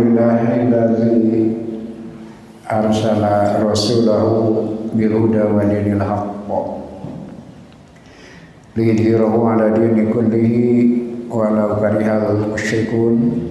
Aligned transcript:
Alhamdulillahillazi 0.00 1.52
arsala 2.64 3.60
rasulahu 3.60 4.72
bil 4.96 5.12
huda 5.12 5.44
wa 5.52 5.60
dinil 5.60 6.00
haqq. 6.00 6.48
Liyudhhirahu 8.80 9.44
ala 9.44 9.76
dini 9.76 10.08
kullihi 10.08 10.68
walau 11.28 11.76
karihal 11.84 12.48
musyrikun. 12.48 13.44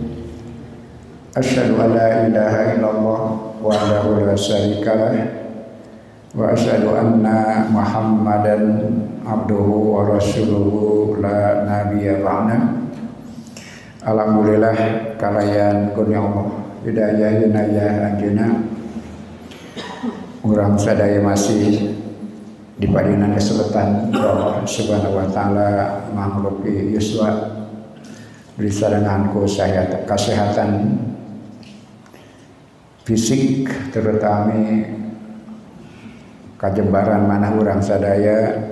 Asyhadu 1.37 1.77
an 1.77 1.93
la 1.93 2.25
ilaha 2.25 2.73
illallah 2.73 3.21
wahdahu 3.61 4.25
la 4.25 4.33
syarika 4.33 4.97
lah. 4.97 5.13
Wa 6.33 6.57
asyhadu 6.57 6.97
anna 6.97 7.69
muhammadan 7.69 8.89
abduhu 9.21 10.01
wa 10.01 10.17
rasuluhu 10.17 11.21
la 11.21 11.61
nabiyya 11.61 12.25
ba'da 12.25 12.88
Alhamdulillah 13.99 14.75
kalayan 15.19 15.91
kurnia 15.91 16.23
Allah. 16.23 16.47
Hidayah 16.87 17.43
hinayah 17.43 17.91
anjuna 18.07 18.47
orang 20.39 20.79
sadaya 20.79 21.19
masih 21.19 21.91
di 22.79 22.87
padinan 22.87 23.35
kesulitan 23.35 24.07
Allah 24.15 24.63
subhanahu 24.63 25.19
wa 25.19 25.27
ta'ala 25.27 25.69
menghuluki 26.15 26.95
yuswa. 26.95 27.59
Beri 28.55 28.71
sadanganku 28.71 29.43
kesehatan 30.07 30.95
fisik 33.03 33.67
terutama 33.91 34.87
kajembaran 36.55 37.27
mana 37.27 37.51
orang 37.51 37.83
sadaya. 37.83 38.63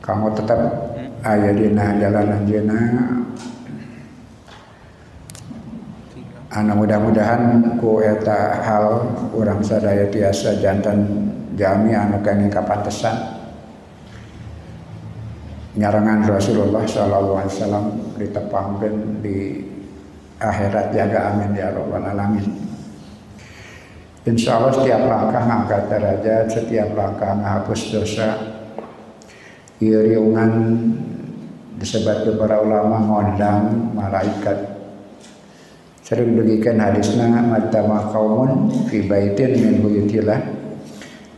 Kamu 0.00 0.32
tetap 0.32 0.88
ayah 1.20 1.52
dina 1.52 2.00
jalan 2.00 2.40
anjuna 2.40 2.80
anu 6.50 6.82
mudah-mudahan 6.82 7.78
ku 7.78 8.02
eta 8.02 8.58
hal 8.58 9.06
orang 9.30 9.62
sadaya 9.62 10.10
tiasa 10.10 10.58
jantan 10.58 11.06
jami 11.54 11.94
anu 11.94 12.18
kenging 12.26 12.50
kapantesan 12.50 13.14
nyarangan 15.78 16.26
Rasulullah 16.26 16.82
sallallahu 16.82 17.38
alaihi 17.38 17.54
wasallam 17.54 17.86
ditepangkeun 18.18 19.22
di 19.22 19.62
akhirat 20.42 20.90
jaga 20.90 21.30
amin 21.30 21.54
ya 21.54 21.70
rabbal 21.70 22.02
alamin 22.02 22.46
Insya 24.20 24.60
Allah 24.60 24.76
setiap 24.76 25.00
langkah 25.08 25.42
ngangkat 25.48 25.82
derajat, 25.88 26.44
setiap 26.52 26.92
langkah 26.92 27.32
menghapus 27.32 27.88
dosa. 27.88 28.36
Iriungan 29.80 30.52
disebut 31.80 32.36
para 32.36 32.60
ulama 32.60 33.00
ngondang 33.00 33.96
malaikat 33.96 34.69
sering 36.10 36.34
dugikan 36.34 36.82
hadisna 36.82 37.38
matama 37.38 38.10
kaumun 38.10 38.66
fi 38.90 39.06
baitin 39.06 39.54
min 39.54 39.78
buyutillah 39.78 40.42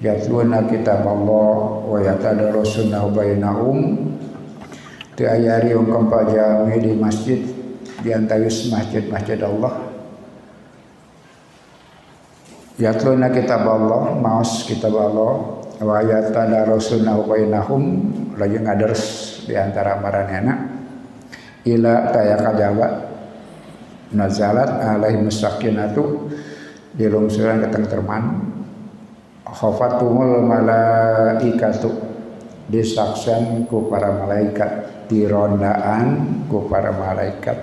yatluna 0.00 0.64
kitab 0.64 1.04
Allah 1.04 1.84
wa 1.84 2.00
yatadarusuna 2.00 3.04
bainahum 3.12 4.08
tu 5.12 5.28
ayari 5.28 5.76
yang 5.76 5.84
kempal 5.84 6.24
jami 6.24 6.80
di 6.80 6.96
masjid 6.96 7.44
di 8.00 8.16
antayus 8.16 8.72
masjid-masjid 8.72 9.38
Allah. 9.44 9.92
Yatluna 12.80 13.28
kitab 13.28 13.68
Allah 13.68 14.16
maus 14.16 14.64
kitab 14.64 14.96
Allah 14.96 15.60
wa 15.84 16.00
yatadarusuna 16.00 17.20
bainahum 17.28 18.08
lagi 18.40 18.56
ngaders 18.56 19.04
di 19.44 19.52
antara 19.52 20.00
maranena 20.00 20.80
ila 21.68 22.08
tayaka 22.08 22.50
jawa 22.56 23.11
nazalat 24.12 24.68
alaihi 24.68 25.20
musakinatu 25.20 26.28
di 26.92 27.08
lungsuran 27.08 27.64
keteng 27.67 27.89
terman. 27.89 28.24
Khafatumul 29.42 30.48
malaikatu 30.48 31.92
disaksan 32.73 33.68
ku 33.68 33.89
para 33.92 34.17
malaikat 34.17 35.05
dirondaan 35.08 36.40
ku 36.48 36.68
para 36.68 36.92
malaikat. 36.92 37.61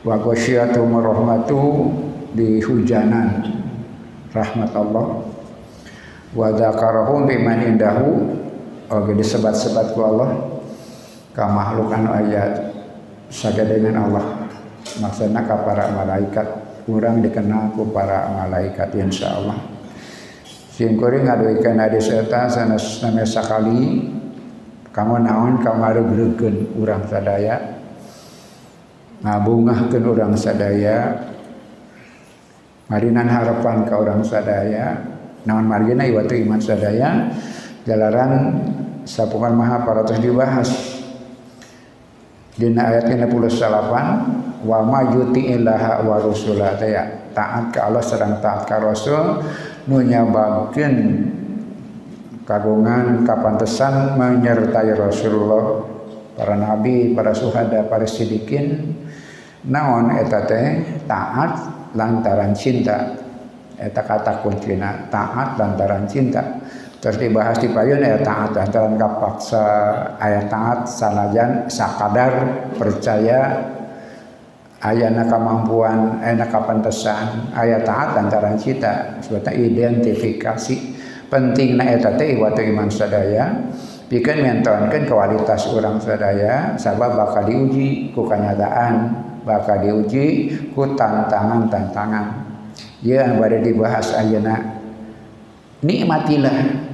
Wa 0.00 0.16
ghasyiatum 0.16 0.96
rahmatu 0.96 1.90
di 2.32 2.62
hujanan 2.64 3.44
rahmat 4.32 4.72
Allah. 4.72 5.26
Wa 6.32 6.52
dzakarahum 6.52 7.28
biman 7.28 7.76
indahu 7.76 8.08
oke 8.88 9.12
disebat-sebat 9.16 9.92
ku 9.92 10.00
Allah. 10.04 10.30
Ka 11.36 11.44
makhlukan 11.52 12.08
ayat 12.08 12.72
dengan 13.68 14.08
Allah 14.08 14.35
maksudnya 15.02 15.42
ke 15.42 15.56
para 15.66 15.90
malaikat. 15.92 16.48
Kurang 16.86 17.18
dikenal 17.18 17.74
ku 17.74 17.90
para 17.90 18.30
malaikat 18.30 18.94
insya 18.94 19.34
Allah 19.34 19.76
singkuri 20.76 21.24
ngaduikan 21.24 21.80
hadis 21.80 22.12
eta 22.12 22.52
sanes 22.52 23.00
name 23.00 23.24
sakali 23.24 24.04
kamu 24.92 25.24
naon 25.24 25.60
kamari 25.60 26.00
bergen 26.00 26.72
urang 26.76 27.04
sadaya. 27.04 27.80
Ngabungahkeun 29.20 30.04
urang 30.08 30.32
sadaya. 30.32 31.20
Marinan 32.88 33.28
harapan 33.28 33.84
ke 33.84 33.92
orang 33.92 34.24
sadaya. 34.24 34.96
Naon 35.44 35.68
margina 35.68 36.08
iwatu 36.08 36.32
iman 36.40 36.56
sadaya? 36.56 37.28
Jalaran 37.84 38.56
sapungan 39.04 39.52
maha 39.52 39.84
paratus 39.84 40.16
dibahas 40.16 40.95
dina 42.56 42.88
ayat 42.88 43.12
58 43.12 44.64
wa 44.64 44.78
ma 44.82 45.00
yuti'illaha 45.12 46.02
wa 46.02 46.16
rasulah 46.20 46.80
ya 46.80 47.04
taat 47.36 47.68
ke 47.68 47.78
Allah 47.84 48.00
sedang 48.00 48.40
taat 48.40 48.64
ke 48.64 48.76
Rasul 48.80 49.44
nu 49.86 50.00
nyababkeun 50.00 50.96
kagungan 52.48 53.28
kapantesan 53.28 54.16
menyertai 54.16 54.96
Rasulullah 54.96 55.84
para 56.32 56.56
nabi 56.56 57.12
para 57.12 57.36
suhada 57.36 57.84
para 57.84 58.08
sidikin 58.08 58.96
naon 59.68 60.16
eta 60.16 60.48
teh? 60.48 60.84
Taat 61.04 61.52
lantaran 61.92 62.56
cinta. 62.56 63.18
Eta 63.76 64.00
kata 64.00 64.40
kuncina 64.40 65.12
taat 65.12 65.60
lantaran 65.60 66.08
cinta 66.08 66.40
terus 67.00 67.16
dibahas 67.20 67.56
di 67.60 67.68
payun 67.70 68.02
ya 68.02 68.18
taat. 68.20 68.56
Lantaran 68.56 68.96
kapaksa 68.96 69.64
ayat 70.16 70.48
taat 70.48 70.88
sanajan 70.88 71.68
sakadar 71.68 72.32
percaya 72.76 73.72
ayana 74.80 75.24
kemampuan 75.26 76.20
enak 76.20 76.52
kapantesan 76.52 77.52
ayat 77.56 77.82
taat 77.82 78.14
antara 78.16 78.54
kita 78.54 79.18
sebetulnya 79.24 79.56
identifikasi 79.56 80.76
penting 81.26 81.74
na 81.74 81.90
eta 81.90 82.14
teh 82.14 82.38
waktu 82.38 82.70
iman 82.74 82.88
sadaya. 82.90 83.66
Bikin 84.06 84.38
mentonkan 84.38 85.02
kualitas 85.02 85.66
orang 85.74 85.98
sadaya 85.98 86.78
sabab 86.78 87.18
bakal 87.18 87.42
diuji 87.42 88.14
ku 88.14 88.22
kenyataan 88.22 89.10
bakal 89.42 89.82
diuji 89.82 90.54
ku 90.70 90.94
tantangan-tantangan. 90.94 92.46
Ya 93.02 93.26
pada 93.34 93.58
dibahas 93.58 94.14
ayana 94.14 94.78
nikmatilah 95.82 96.85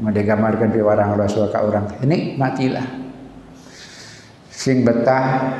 mau 0.00 0.12
digambarkan 0.12 0.72
di 0.72 0.80
warang 0.84 1.16
rasul 1.16 1.48
ka 1.48 1.64
orang 1.64 1.88
nikmatilah. 2.04 2.84
Sing 4.52 4.84
betah 4.84 5.52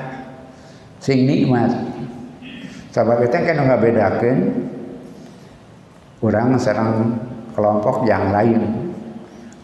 sing 1.00 1.24
nikmat. 1.24 1.72
Sebab 2.92 3.28
itu 3.28 3.36
kan 3.36 3.56
nggak 3.60 3.80
bedakan 3.82 4.36
orang 6.24 6.56
serang 6.56 7.16
kelompok 7.52 8.08
yang 8.08 8.32
lain. 8.32 8.92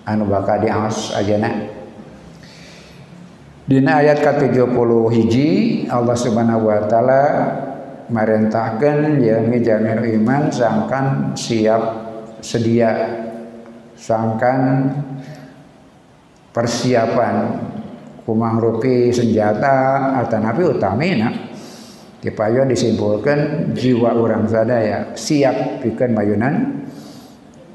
Anu 0.03 0.27
bakal 0.27 0.59
diawas 0.59 1.15
aja 1.15 1.39
nak 1.39 1.83
Dina 3.63 4.03
ayat 4.03 4.19
ke-70 4.19 4.91
hiji 5.15 5.51
Allah 5.87 6.19
Subhanahu 6.19 6.67
wa 6.67 6.83
taala 6.91 7.23
merintahkan 8.11 9.23
ya 9.23 9.39
jamir 9.63 10.03
iman 10.19 10.51
sangkan 10.51 11.31
siap 11.39 11.83
sedia 12.43 12.91
sangkan 14.03 14.91
persiapan 16.51 17.35
kumangrupi 18.27 19.15
senjata 19.15 20.11
atau 20.19 20.39
nabi 20.43 20.63
utamina 20.67 21.31
dipayo 22.19 22.67
disimpulkan 22.67 23.71
jiwa 23.75 24.15
orang 24.15 24.51
sadaya 24.51 25.15
siap 25.15 25.83
bikin 25.83 26.15
mayunan. 26.15 26.83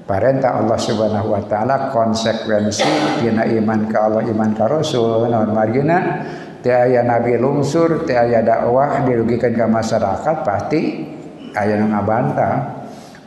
Perintah 0.08 0.64
Allah 0.64 0.80
Subhanahu 0.80 1.36
wa 1.36 1.44
taala 1.52 1.92
konsekuensi 1.92 3.20
dina 3.20 3.44
iman 3.44 3.92
ke 3.92 3.98
Allah 4.00 4.24
iman 4.24 4.56
ke 4.56 4.64
Rasul 4.64 5.28
naon 5.28 5.52
margina 5.52 6.24
teu 6.64 6.96
nabi 7.04 7.36
lungsur 7.36 8.08
teu 8.08 8.32
dakwah 8.40 9.04
dirugikan 9.04 9.52
ke 9.52 9.68
masyarakat 9.68 10.36
pasti 10.48 11.12
aya 11.52 11.76
nu 11.76 11.92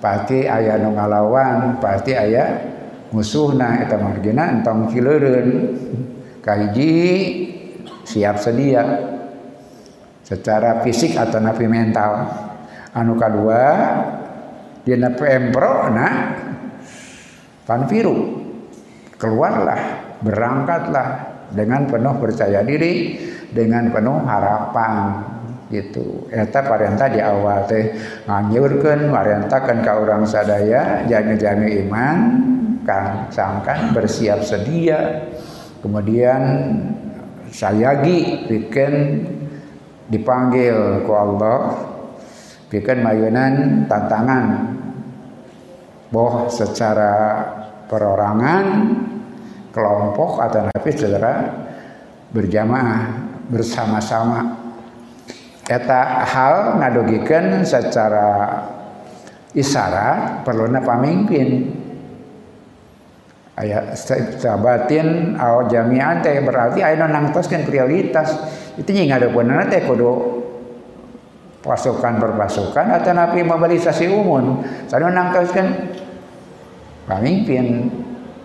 pasti 0.00 0.48
aya 0.48 0.80
nu 0.80 0.96
ngalawan 0.96 1.76
pasti 1.84 2.16
aya 2.16 2.44
musuhna 3.10 3.82
eta 3.82 3.98
margina 3.98 4.50
entong 4.54 4.90
kileureun 4.90 5.48
kaji 6.42 6.94
siap 8.06 8.40
sedia. 8.40 8.82
Secara 10.26 10.78
fisik 10.86 11.18
atau 11.18 11.42
napi 11.42 11.66
mental. 11.66 12.22
Anu 12.94 13.18
kedua 13.18 13.62
dina 14.86 15.10
pempro 15.14 15.90
na 15.90 16.08
panpiru 17.66 18.14
keluarlah 19.18 19.80
berangkatlah 20.22 21.08
dengan 21.50 21.90
penuh 21.90 22.14
percaya 22.22 22.62
diri 22.62 23.18
dengan 23.50 23.90
penuh 23.90 24.22
harapan 24.22 24.94
gitu. 25.70 26.30
Eta 26.30 26.62
parenta 26.62 27.10
di 27.10 27.18
awal 27.18 27.66
teh 27.66 27.90
nganyurkeun 28.26 29.10
marentakeun 29.10 29.82
ka 29.82 29.98
urang 29.98 30.22
sadaya 30.26 31.06
jami-jami 31.10 31.86
iman 31.86 32.18
sangkan 33.30 33.92
bersiap 33.94 34.42
sedia. 34.44 35.30
Kemudian 35.80 36.42
sayagi 37.48 38.46
bikin 38.46 38.92
dipanggil 40.10 41.06
ku 41.06 41.12
Allah 41.14 41.60
bikin 42.70 43.00
mayunan 43.02 43.86
tantangan. 43.86 44.76
Boh 46.10 46.50
secara 46.50 47.46
perorangan 47.86 48.66
kelompok 49.70 50.42
atau 50.42 50.66
nabi 50.66 50.90
secara 50.90 51.34
berjamaah 52.34 53.30
bersama-sama. 53.50 54.58
Eta 55.70 56.26
hal 56.26 56.82
ngadogikan 56.82 57.62
secara 57.62 58.58
isyarat 59.54 60.42
perlunya 60.42 60.82
pemimpin 60.82 61.78
ayat 63.60 63.92
sabatin 64.40 65.36
atau 65.36 65.68
jami'an 65.68 66.24
teh 66.24 66.40
berarti 66.40 66.80
aya 66.80 66.96
nangtoskeun 66.96 67.68
prioritas. 67.68 68.32
Itu 68.80 68.88
nya 68.96 69.04
ngadeupeuneuna 69.14 69.68
teh 69.68 69.84
kudu 69.84 70.40
pasukan 71.60 72.16
per 72.16 72.32
pasukan 72.40 72.86
atau 72.96 73.12
napi 73.12 73.44
mobilisasi 73.44 74.08
umum. 74.08 74.64
Sareng 74.88 75.12
nangtoskeun 75.12 75.68
pamimpin. 77.04 77.66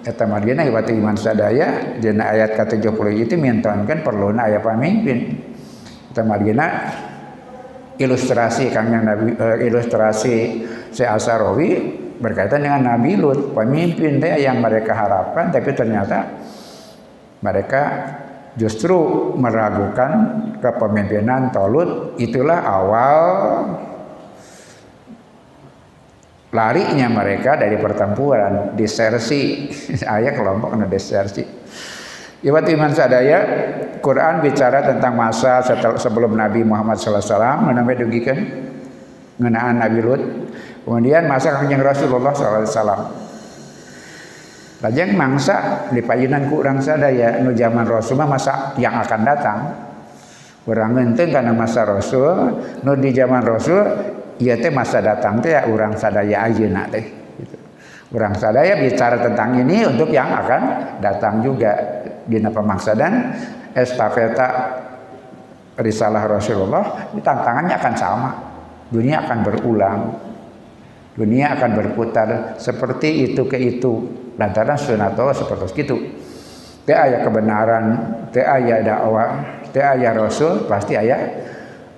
Eta 0.06 0.30
margina 0.30 0.62
ibatu 0.62 0.94
iman 0.94 1.18
sadaya 1.18 1.98
dina 1.98 2.30
ayat 2.30 2.54
ke-70 2.54 3.26
itu 3.26 3.34
mintonkeun 3.42 4.06
perluna 4.06 4.52
aya 4.52 4.62
pamimpin. 4.62 5.34
Eta 6.14 6.22
margina 6.22 6.94
ilustrasi 7.98 8.70
kang 8.70 8.92
Nabi 8.92 9.34
uh, 9.34 9.58
ilustrasi 9.64 10.36
si 10.92 11.04
Asarawi 11.04 12.05
berkaitan 12.20 12.64
dengan 12.64 12.96
Nabi 12.96 13.20
Lut 13.20 13.52
pemimpin 13.52 14.20
teh 14.20 14.40
yang 14.40 14.64
mereka 14.64 14.96
harapkan 14.96 15.52
tapi 15.52 15.72
ternyata 15.76 16.32
mereka 17.44 17.82
justru 18.56 19.32
meragukan 19.36 20.12
kepemimpinan 20.64 21.52
Tolut. 21.52 22.18
Itulah 22.18 22.64
awal 22.64 23.20
larinya 26.56 27.12
mereka 27.12 27.60
dari 27.60 27.76
pertempuran 27.76 28.74
disersi. 28.74 29.70
Ayat 30.16 30.34
kelompok 30.40 30.74
disersi. 30.88 31.44
Iwat 32.46 32.66
iman 32.78 32.92
sadaya 32.94 33.40
Quran 34.06 34.46
bicara 34.46 34.86
tentang 34.86 35.18
masa 35.18 35.66
setelah, 35.66 35.98
sebelum 35.98 36.38
Nabi 36.38 36.62
Muhammad 36.62 37.02
SAW 37.02 37.66
menambah 37.66 38.06
dugikan 38.06 38.38
mengenaan 39.42 39.82
Nabi 39.82 40.00
Lut. 40.00 40.24
Kemudian 40.86 41.26
masa 41.26 41.58
kanjeng 41.58 41.82
Rasulullah 41.82 42.30
SAW. 42.30 43.26
Lajeng 44.86 45.18
mangsa 45.18 45.90
di 45.90 46.06
payunan 46.06 46.46
kurang 46.46 46.78
sadaya 46.78 47.42
nu 47.42 47.58
zaman 47.58 47.90
Rasul 47.90 48.22
masa 48.22 48.78
yang 48.78 48.94
akan 49.02 49.22
datang. 49.26 49.60
Orang 50.70 50.94
ngenteng 50.94 51.34
karena 51.34 51.54
masa 51.58 51.90
Rasul, 51.90 52.62
nu 52.86 52.94
di 53.02 53.10
zaman 53.10 53.42
Rasul 53.42 53.82
iya 54.38 54.58
teh 54.62 54.70
masa 54.70 55.02
datang 55.02 55.42
teh 55.42 55.58
ya 55.58 55.66
orang 55.66 55.98
sadaya 55.98 56.46
ayeuna 56.46 56.86
teh. 56.86 57.02
Gitu. 57.38 57.58
Orang 58.14 58.38
sadaya 58.38 58.78
bicara 58.78 59.18
tentang 59.26 59.58
ini 59.58 59.90
untuk 59.90 60.14
yang 60.14 60.30
akan 60.30 60.62
datang 61.02 61.42
juga 61.42 61.74
dina 62.30 62.54
pemaksadan 62.54 63.34
estafeta 63.74 64.48
risalah 65.82 66.30
Rasulullah 66.30 67.14
ini 67.14 67.22
tantangannya 67.22 67.76
akan 67.78 67.94
sama 67.94 68.30
dunia 68.90 69.22
akan 69.26 69.40
berulang 69.46 70.00
dunia 71.16 71.56
akan 71.56 71.72
berputar 71.80 72.60
seperti 72.60 73.32
itu 73.32 73.48
ke 73.48 73.58
itu. 73.58 74.24
Lantaran 74.36 74.76
sunatullah 74.76 75.36
seperti 75.36 75.88
itu. 75.88 75.98
Te 76.86 76.94
ayat 76.94 77.26
kebenaran 77.26 77.86
te 78.30 78.44
ayat 78.44 78.86
dakwah 78.86 79.30
te 79.72 79.80
ayat 79.82 80.14
rasul 80.14 80.68
pasti 80.70 80.94
ayat 80.94 81.20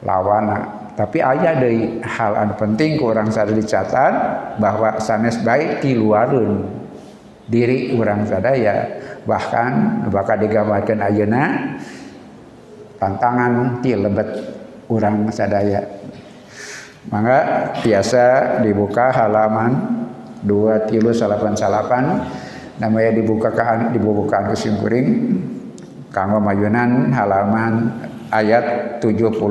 lawana 0.05 0.77
tapi 0.97 1.21
ayat 1.21 1.61
dari 1.61 2.01
hal 2.01 2.33
anu 2.33 2.57
penting 2.57 2.97
kurang 2.97 3.29
sadar 3.29 3.53
dicatat 3.53 4.13
bahwa 4.57 4.97
sanes 4.97 5.37
baik 5.45 5.85
di 5.85 5.93
luarun 5.93 6.65
diri 7.45 7.93
orang 7.93 8.25
sadaya 8.25 8.97
bahkan 9.29 10.01
bakal 10.09 10.41
digambarkan 10.41 10.99
ayeuna 11.05 11.43
tantangan 12.97 13.77
ti 13.85 13.93
lebet 13.93 14.29
urang 14.89 15.29
sadaya 15.29 15.85
maka 17.07 17.71
biasa 17.79 18.59
dibuka 18.63 19.15
halaman 19.15 19.71
dua 20.43 20.83
tilu 20.87 21.15
salapan 21.15 21.55
salapan. 21.55 22.05
Namanya 22.77 23.09
dibuka 23.09 23.49
ke 23.49 23.89
dibuka 23.89 24.53
ke 24.53 24.53
simkuring 24.53 25.33
kanggo 26.13 26.37
mayunan 26.37 27.09
halaman 27.09 27.89
ayat 28.29 28.97
72 29.01 29.41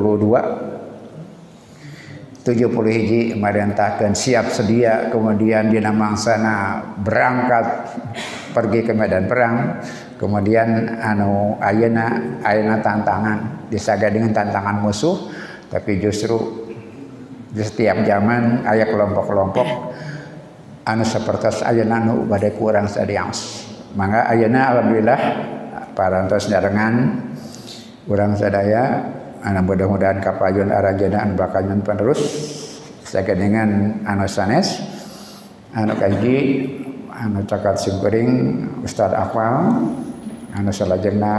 70 2.47 2.71
hiji 2.87 3.35
merentahkan 3.35 4.15
siap 4.15 4.47
sedia 4.47 5.11
kemudian 5.11 5.67
dina 5.67 5.91
mangsana 5.91 6.79
berangkat 7.03 7.91
pergi 8.55 8.87
ke 8.87 8.95
medan 8.95 9.27
perang. 9.27 9.83
Kemudian 10.15 10.97
anu 11.03 11.59
ayana 11.59 12.39
ayana 12.47 12.79
tantangan 12.79 13.67
disaga 13.67 14.07
dengan 14.07 14.31
tantangan 14.31 14.79
musuh 14.79 15.29
tapi 15.67 15.99
justru 15.99 16.66
di 17.51 17.63
setiap 17.63 18.03
zaman 18.03 18.67
ayah 18.67 18.87
kelompok-kelompok 18.91 19.67
anu 20.87 21.03
seperti 21.03 21.63
ayana 21.63 22.03
anu 22.03 22.27
badai 22.27 22.55
kurang 22.55 22.87
sadians 22.87 23.67
maka 23.95 24.27
ayana 24.29 24.75
alhamdulillah 24.75 25.21
para 25.97 26.21
antos 26.21 26.51
darengan 26.51 27.23
kurang 28.05 28.37
sadaya 28.37 29.03
anak 29.41 29.63
mudah-mudahan 29.65 30.19
kapayun 30.21 30.69
arajanaan 30.69 31.33
bakanyun 31.37 31.81
penerus. 31.81 32.21
Saya 33.07 33.33
dengan 33.39 34.03
anu 34.03 34.27
sanes 34.27 34.83
anu 35.71 35.95
kaji 35.95 36.35
anu 37.07 37.41
cakat 37.47 37.79
simkuring 37.79 38.29
Ustad 38.83 39.15
Akwal 39.15 39.87
anu 40.51 40.69
salajengna 40.75 41.35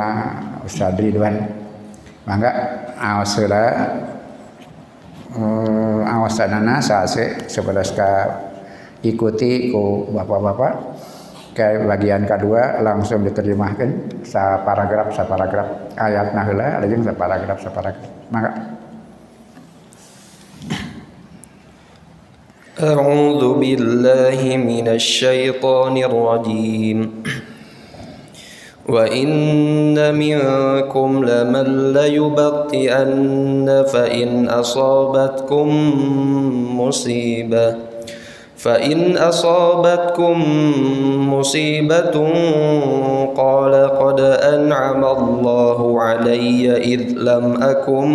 Ustad 0.64 0.97
Ridwan. 0.97 1.44
Mangga 2.25 2.50
awas 2.97 3.37
heula 3.40 3.64
uh, 5.38 6.01
awasanana 6.05 6.79
saase 6.84 7.50
sebelas 7.50 7.91
ka 7.93 8.10
ikuti 9.03 9.70
ku 9.74 10.08
bapak-bapak 10.13 10.74
ke 11.53 11.86
bagian 11.86 12.25
kedua 12.25 12.82
langsung 12.82 13.22
diterjemahkan 13.22 14.24
sa 14.25 14.65
paragraf 14.65 15.13
sa 15.13 15.29
paragraf 15.29 15.93
ayat 15.93 16.34
heula 16.34 16.82
lajeng 16.82 17.05
sa 17.05 17.13
paragraf 17.13 17.58
sa 17.62 17.70
paragraf 17.70 18.10
mangga 18.34 18.53
أعوذ 22.74 23.62
بالله 23.62 24.41
من 24.58 24.88
الشيطان 24.98 25.93
الرجيم 25.93 27.00
وإن 28.88 30.14
منكم 30.14 31.25
لمن 31.25 31.92
ليبطئن 31.92 33.85
فإن 33.92 34.49
أصابتكم 34.49 35.68
مصيبة 36.80 37.75
فإن 38.57 39.16
أصابتكم 39.16 40.45
مصيبة 41.35 42.30
قال 43.37 43.75
قد 43.75 44.21
أنعم 44.21 45.04
الله 45.04 46.02
علي 46.02 46.76
إذ 46.76 47.02
لم 47.16 47.62
أكن 47.62 48.09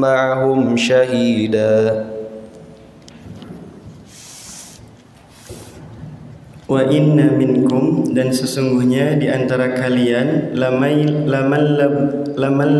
معهم 0.00 0.76
شهيداً 0.76 2.11
Wa 6.72 6.88
inna 6.88 7.28
minkum 7.36 8.16
dan 8.16 8.32
sesungguhnya 8.32 9.20
di 9.20 9.28
antara 9.28 9.76
kalian 9.76 10.56
lamai 10.56 11.04
laman 11.04 11.64
laman 12.32 12.70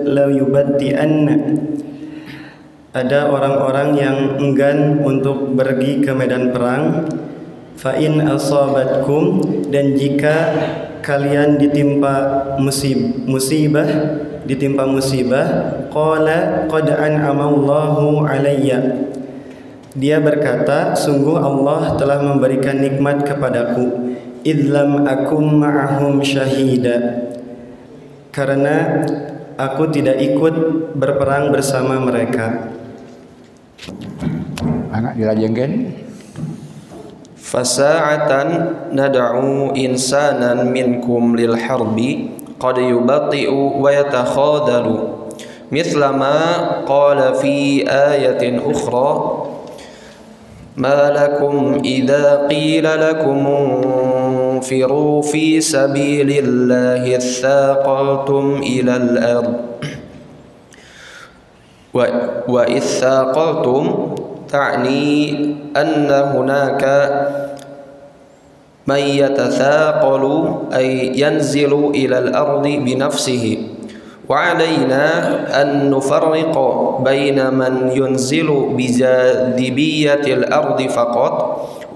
la 0.00 0.32
yubatti 0.32 0.96
anna. 0.96 1.36
Ada 2.96 3.28
orang-orang 3.28 3.88
yang 4.00 4.16
enggan 4.40 5.04
untuk 5.04 5.52
pergi 5.52 6.00
ke 6.00 6.16
medan 6.16 6.56
perang. 6.56 7.04
Fa 7.76 7.92
in 8.00 8.24
asabatkum 8.24 9.44
dan 9.68 9.92
jika 9.92 10.36
kalian 11.04 11.60
ditimpa 11.60 12.56
musib 12.56 13.28
musibah 13.28 13.84
ditimpa 14.48 14.88
musibah 14.88 15.44
qala 15.92 16.64
qad 16.64 16.88
an'amallahu 16.88 18.24
alayya 18.24 19.10
dia 19.94 20.18
berkata, 20.18 20.98
sungguh 20.98 21.38
Allah 21.38 21.94
telah 21.94 22.18
memberikan 22.18 22.82
nikmat 22.82 23.22
kepadaku. 23.22 24.18
Idlam 24.42 25.06
akum 25.06 25.62
ma'ahum 25.62 26.18
syahida. 26.18 27.30
Karena 28.34 29.06
aku 29.54 29.86
tidak 29.94 30.18
ikut 30.18 30.54
berperang 30.98 31.54
bersama 31.54 32.02
mereka. 32.02 32.74
Anak 34.90 35.14
dirajengkan. 35.14 35.94
Fasa'atan 37.38 38.48
nadau 38.90 39.70
insanan 39.78 40.74
minkum 40.74 41.38
lil 41.38 41.54
harbi 41.54 42.34
qad 42.58 42.82
yubati'u 42.82 43.78
wa 43.78 43.94
yatakhadalu. 43.94 45.22
Mithlama 45.70 46.82
qala 46.82 47.38
fi 47.38 47.86
ayatin 47.86 48.58
ukhra 48.58 49.53
ما 50.76 51.10
لكم 51.10 51.82
إذا 51.84 52.46
قيل 52.50 52.84
لكم 53.00 53.46
انفروا 53.46 55.22
في 55.22 55.60
سبيل 55.60 56.30
الله 56.44 57.16
اثاقلتم 57.16 58.60
إلى 58.62 58.96
الأرض. 58.96 59.54
وإذ 62.48 62.80
ثاقلتم 62.80 64.14
تعني 64.48 65.34
أن 65.76 66.10
هناك 66.10 66.84
من 68.86 68.98
يتثاقل 68.98 70.54
أي 70.76 71.20
ينزل 71.20 71.72
إلى 71.94 72.18
الأرض 72.18 72.66
بنفسه. 72.66 73.58
وعلينا 74.28 75.06
أن 75.62 75.90
نفرق 75.90 76.56
بين 77.04 77.54
من 77.54 77.90
ينزل 77.94 78.48
بجاذبية 78.76 80.14
الأرض 80.14 80.82
فقط 80.82 81.34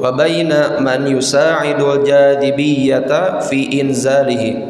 وبين 0.01 0.53
من 0.81 1.17
يساعد 1.17 1.81
الجاذبية 1.83 3.41
في 3.41 3.81
إنزاله. 3.81 4.67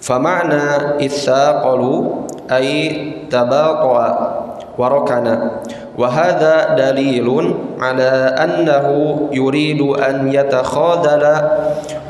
فمعنى 0.00 0.64
الثاقل 1.06 2.10
أي 2.52 3.12
تباطأ 3.30 4.04
وركن. 4.78 5.38
وهذا 5.98 6.74
دليل 6.74 7.54
على 7.80 8.10
أنه 8.44 8.88
يريد 9.32 9.80
أن 9.80 10.32
يتخاذل 10.34 11.24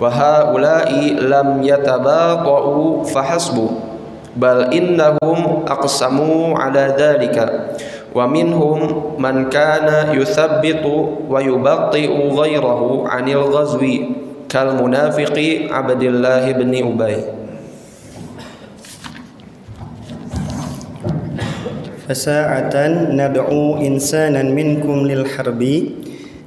وهؤلاء 0.00 0.92
لم 1.20 1.60
يتباطؤوا 1.62 3.04
bal 4.34 4.74
innahum 4.74 5.62
aqsamu 5.66 6.58
ala 6.58 6.94
dhalika 6.94 7.74
wa 8.14 8.26
minhum 8.26 9.14
man 9.18 9.50
kana 9.50 10.14
yuthabbitu 10.14 11.26
wa 11.26 11.38
yubatti'u 11.42 12.30
ghayrahu 12.34 13.06
'anil 13.06 13.50
ghazwi 13.50 13.94
kal 14.50 14.78
munafiqi 14.78 15.66
abdillah 15.66 16.46
bin 16.54 16.70
Ubay. 16.82 17.18
Fasa'atan 22.04 23.16
nad'u 23.16 23.80
insanan 23.80 24.52
minkum 24.52 25.08
lil 25.08 25.24
harbi 25.24 26.04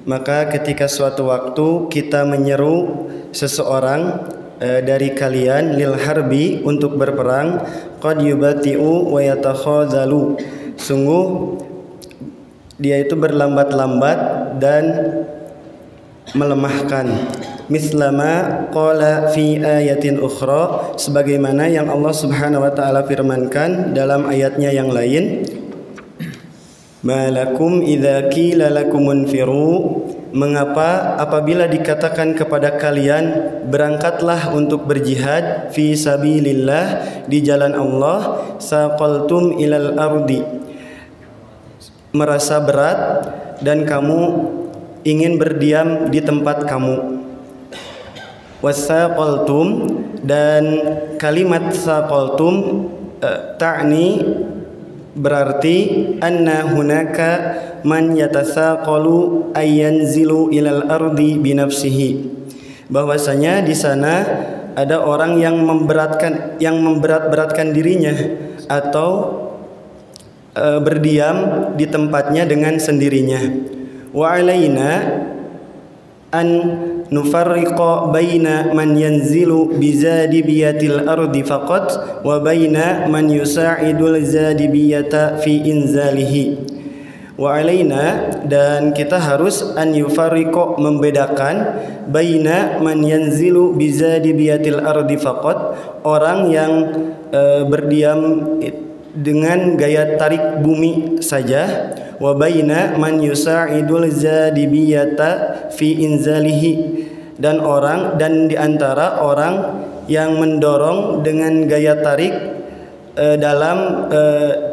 maka 0.07 0.47
ketika 0.53 0.87
suatu 0.87 1.27
waktu 1.27 1.89
kita 1.91 2.23
menyeru 2.23 3.09
seseorang 3.33 4.23
e, 4.57 4.81
dari 4.81 5.13
kalian 5.13 5.77
lil 5.77 5.97
harbi 5.97 6.61
untuk 6.65 6.97
berperang 6.97 7.61
qad 8.01 8.21
yubati'u 8.21 9.09
wa 9.09 9.21
yatakhadhalu. 9.21 10.37
Sungguh 10.77 11.25
dia 12.77 13.01
itu 13.01 13.17
berlambat-lambat 13.17 14.19
dan 14.61 14.85
melemahkan. 16.37 17.07
Mislama 17.67 18.63
qala 18.71 19.33
fi 19.35 19.59
ayatin 19.59 20.23
ukhra 20.23 20.95
sebagaimana 20.95 21.67
yang 21.67 21.91
Allah 21.91 22.15
Subhanahu 22.15 22.63
wa 22.63 22.71
taala 22.71 23.03
firmankan 23.03 23.91
dalam 23.91 24.23
ayatnya 24.23 24.71
yang 24.71 24.87
lain. 24.87 25.43
Malakum 27.03 27.83
idza 27.83 28.31
qila 28.31 28.71
lakum 28.71 29.11
unfiru 29.11 30.03
mengapa 30.35 31.15
apabila 31.21 31.67
dikatakan 31.67 32.35
kepada 32.35 32.75
kalian 32.75 33.57
berangkatlah 33.67 34.51
untuk 34.51 34.83
berjihad 34.87 35.71
fi 35.71 35.95
sabilillah 35.95 36.85
di 37.27 37.39
jalan 37.43 37.75
Allah 37.75 38.43
saqaltum 38.59 39.55
ilal 39.59 39.95
ardi. 39.95 40.41
Merasa 42.11 42.63
berat 42.63 42.99
dan 43.61 43.83
kamu 43.83 44.19
ingin 45.07 45.39
berdiam 45.39 46.11
di 46.11 46.19
tempat 46.19 46.67
kamu. 46.67 47.19
Wasaqaltum 48.57 49.67
dan 50.25 50.63
kalimat 51.21 51.71
saqaltum 51.77 52.89
uh, 53.21 53.53
ta'ni 53.61 54.17
berarti 55.17 55.77
anna 56.21 56.63
hunaka 56.69 57.31
man 57.81 58.13
yatasaqalu 58.13 59.51
ayyanzilu 59.57 60.53
ilal 60.53 60.85
ardi 60.87 61.41
binafsihi. 61.41 62.37
Bahwasanya 62.87 63.65
di 63.65 63.75
sana 63.75 64.23
ada 64.77 65.01
orang 65.03 65.41
yang 65.41 65.57
memberatkan 65.59 66.61
yang 66.61 66.79
memberat-beratkan 66.79 67.73
dirinya 67.73 68.13
atau 68.69 69.09
uh, 70.53 70.79
berdiam 70.79 71.69
di 71.73 71.89
tempatnya 71.89 72.45
dengan 72.45 72.77
sendirinya. 72.77 73.41
Wa 74.13 74.37
alaina 74.39 74.91
an 76.31 76.47
nufarriqa 77.07 78.11
baina 78.11 78.75
man 78.75 78.99
yanzilu 78.99 79.79
bizadibiyatil 79.79 81.07
ardi 81.07 81.43
faqat 81.43 82.19
wa 82.23 82.43
baina 82.43 83.07
man 83.07 83.31
yusa'idul 83.31 84.19
zadibiyata 84.23 85.39
fi 85.39 85.63
inzalihi. 85.63 86.75
Wa 87.37 87.61
alaina 87.61 88.33
dan 88.49 88.97
kita 88.97 89.21
harus 89.21 89.61
an 89.77 89.93
yufarriqa 89.93 90.81
membedakan 90.81 91.55
baina 92.09 92.81
man 92.81 93.05
yanzilu 93.05 93.77
bizadibiyatil 93.77 94.81
ardi 94.81 95.21
faqat 95.21 95.57
orang 96.01 96.49
yang 96.49 96.73
e, 97.29 97.41
berdiam 97.69 98.21
dengan 99.13 99.77
gaya 99.77 100.17
tarik 100.17 100.65
bumi 100.65 101.21
saja 101.21 101.93
wa 102.17 102.33
baina 102.33 102.97
man 102.97 103.21
yusa'idul 103.21 104.09
zadibiyata 104.09 105.69
fi 105.73 106.03
inzalihi. 106.03 106.73
Dan 107.37 107.61
orang 107.61 108.17
dan 108.17 108.49
di 108.49 108.57
antara 108.57 109.21
orang 109.21 109.85
yang 110.09 110.41
mendorong 110.41 111.21
dengan 111.21 111.69
gaya 111.69 112.01
tarik 112.01 112.33
e, 113.13 113.37
dalam 113.37 114.09
e, 114.09 114.21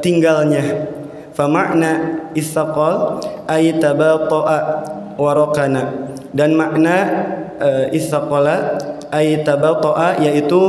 tinggalnya. 0.01 0.89
Fa 1.35 1.45
makna 1.45 2.23
istaqal 2.33 3.21
ay 3.51 3.77
tabaqa'a 3.77 4.59
warakana 5.21 6.15
dan 6.33 6.57
makna 6.57 6.97
e, 7.61 7.71
istaqala 7.99 8.81
ay 9.15 9.47
tabaqa'a 9.47 10.19
yaitu 10.19 10.63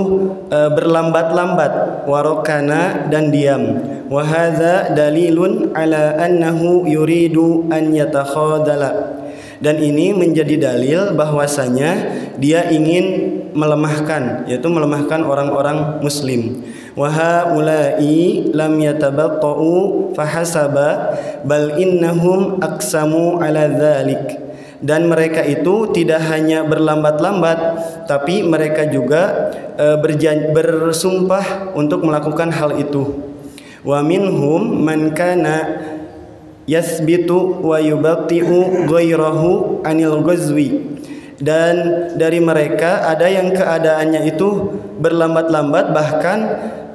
e, 0.53 0.57
berlambat-lambat. 0.69 2.05
Warokana 2.05 3.09
dan 3.09 3.33
diam. 3.33 3.81
Wa 4.05 4.21
hadza 4.21 4.93
dalilun 4.93 5.73
ala 5.73 6.13
annahu 6.21 6.85
yuridu 6.85 7.65
an 7.73 7.89
yatakhadala. 7.89 9.17
Dan 9.57 9.81
ini 9.81 10.13
menjadi 10.13 10.61
dalil 10.61 11.17
bahwasanya 11.17 12.13
dia 12.37 12.69
ingin 12.69 13.33
melemahkan 13.57 14.45
yaitu 14.45 14.69
melemahkan 14.69 15.25
orang-orang 15.25 16.05
muslim. 16.05 16.61
Wa 16.93 17.09
haula'i 17.09 18.53
lam 18.53 18.77
yatabatta'u 18.77 20.13
fahasaba 20.13 21.17
bal 21.41 21.81
innahum 21.81 22.61
aqsamu 22.61 23.41
ala 23.41 23.65
dzalik 23.73 24.44
dan 24.85 25.09
mereka 25.09 25.41
itu 25.41 25.89
tidak 25.89 26.21
hanya 26.29 26.61
berlambat-lambat 26.61 27.57
tapi 28.05 28.45
mereka 28.45 28.85
juga 28.85 29.49
e, 29.73 29.97
berjan, 29.97 30.53
bersumpah 30.53 31.73
untuk 31.73 32.05
melakukan 32.05 32.53
hal 32.53 32.77
itu. 32.77 33.33
Wa 33.81 34.05
minhum 34.05 34.85
man 34.85 35.17
kana 35.17 35.81
yasbitu 36.69 37.65
wa 37.65 37.81
yubatti'u 37.81 38.85
ghairahu 38.85 39.81
anil 39.81 40.21
ghazwi. 40.21 41.01
Dan 41.35 41.75
dari 42.15 42.39
mereka 42.39 43.09
ada 43.09 43.27
yang 43.27 43.51
keadaannya 43.51 44.23
itu 44.23 44.79
berlambat-lambat 45.03 45.91
bahkan 45.91 46.39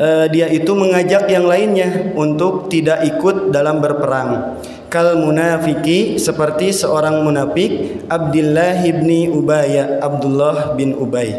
uh, 0.01 0.27
dia 0.33 0.49
itu 0.49 0.73
mengajak 0.73 1.29
yang 1.29 1.45
lainnya 1.45 2.17
untuk 2.17 2.73
tidak 2.73 3.05
ikut 3.05 3.53
dalam 3.53 3.85
berperang 3.85 4.57
kal 4.91 5.15
munafiki 5.23 6.19
seperti 6.19 6.75
seorang 6.75 7.23
munafik 7.23 8.03
Abdullah 8.11 8.83
bin 8.83 9.31
Ubay 9.31 9.79
Abdullah 10.03 10.75
bin 10.75 10.99
Ubay. 10.99 11.39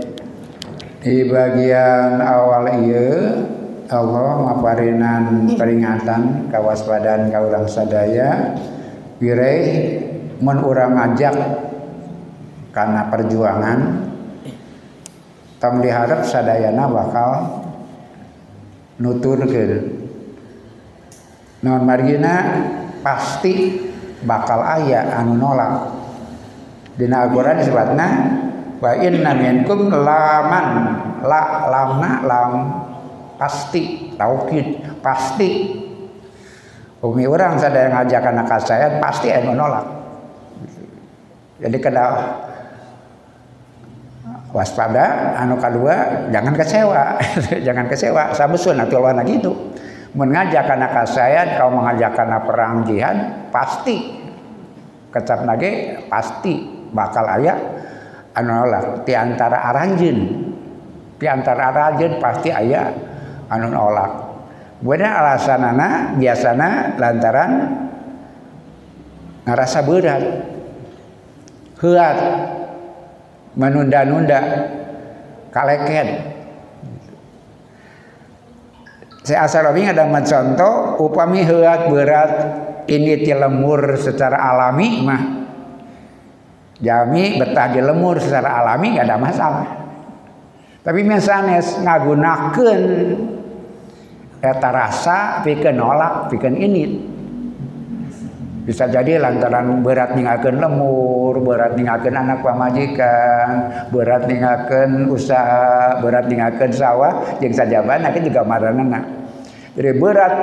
Di 1.03 1.27
bagian 1.27 2.24
awal 2.24 2.88
iya 2.88 3.12
Allah 3.91 4.39
maparinan 4.39 5.51
peringatan 5.60 6.48
kawaspadaan 6.48 7.27
kaurang 7.27 7.67
sadaya 7.67 8.55
wirai 9.20 10.00
mun 10.39 10.63
urang 10.63 10.96
ngajak 10.96 11.36
karena 12.72 13.12
perjuangan 13.12 13.79
tong 15.60 15.84
diharap 15.84 16.24
sadayana 16.24 16.88
bakal 16.88 17.31
nuturkeun. 18.96 20.00
Non 21.62 21.84
margina 21.84 22.36
pasti 23.01 23.77
bakal 24.25 24.62
aya 24.62 25.17
anu 25.17 25.38
nolak. 25.38 26.01
Dina 26.96 27.27
Al-Qur'an 27.27 27.58
disebutna 27.58 28.08
wa 28.81 28.91
inna 28.98 29.31
minkum 29.34 29.89
laman 29.89 30.67
la 31.25 31.43
lamna 31.70 32.12
lam. 32.25 32.53
Pasti 33.41 34.13
taukid 34.15 34.86
pasti. 35.01 35.81
Umi 37.01 37.25
orang 37.25 37.58
sadaya 37.58 37.89
ngajak 37.89 38.29
anak 38.29 38.62
saya 38.62 39.01
pasti 39.01 39.34
anu 39.34 39.58
nolak. 39.58 39.86
Jadi 41.62 41.77
kena 41.81 42.05
waspada 44.53 45.34
anu 45.41 45.58
kedua 45.58 46.29
jangan 46.29 46.53
kecewa. 46.53 47.17
Jangan 47.65 47.86
kecewa 47.89 48.38
sabesun 48.38 48.77
atuh 48.77 49.01
lawan 49.01 49.25
gitu 49.25 49.53
mengajak 50.12 50.68
anak 50.68 51.08
saya 51.08 51.56
kau 51.56 51.72
mengajak 51.72 52.15
anak 52.20 52.44
perang 52.48 52.84
jihad 52.88 53.50
pasti. 53.51 54.20
Kecap 55.12 55.44
nage 55.44 56.03
pasti. 56.08 56.80
Bakal 56.91 57.24
ayah 57.39 57.56
anu 58.36 58.51
nolak 58.51 59.08
di 59.08 59.15
antara 59.15 59.63
aranjeun 59.72 60.20
di 61.15 61.24
antara 61.27 61.72
aranjeun 61.72 62.20
pasti 62.20 62.51
ayah 62.51 62.91
anu 63.48 63.72
nolak. 63.72 64.12
Bener 64.84 65.08
alasanana 65.08 66.20
biasana 66.20 67.00
lantaran 67.00 67.51
ngerasa 69.48 69.80
berat. 69.88 70.24
Heat 71.82 72.20
menunda-nunda 73.58 74.39
kaleket 75.50 76.30
saya 79.31 79.47
asal 79.47 79.63
ada 79.71 80.03
contoh 80.27 81.00
upami 81.07 81.47
heat 81.47 81.88
berat 81.88 82.31
ini 82.91 83.23
ti 83.23 83.31
lemur 83.31 83.95
secara 83.95 84.35
alami 84.35 84.89
mah. 85.07 85.23
Jami 86.83 87.39
betah 87.39 87.71
di 87.71 87.79
lemur 87.79 88.19
secara 88.19 88.59
alami 88.59 89.00
gak 89.00 89.07
ada 89.07 89.15
masalah. 89.15 89.67
Tapi 90.83 91.00
misalnya 91.07 91.63
ngagunakan 91.63 92.81
eta 94.41 94.69
rasa 94.73 95.39
pikeun 95.47 95.79
nolak 95.79 96.27
pikeun 96.27 96.57
ini 96.57 96.83
bisa 98.65 98.89
jadi 98.89 99.21
lantaran 99.21 99.81
berat 99.85 100.13
ninggalkan 100.17 100.57
lemur 100.57 101.38
berat 101.41 101.77
ninggalkan 101.77 102.13
anak 102.13 102.41
pamajikan 102.41 103.69
berat 103.93 104.25
ninggalkan 104.25 105.09
usaha 105.09 105.97
berat 106.01 106.25
ninggalkan 106.25 106.73
sawah 106.73 107.38
jeung 107.38 107.53
sajaban 107.53 108.01
akhirnya 108.01 108.33
juga 108.33 108.41
maranana 108.41 109.20
jadi 109.81 109.97
berat. 109.97 110.33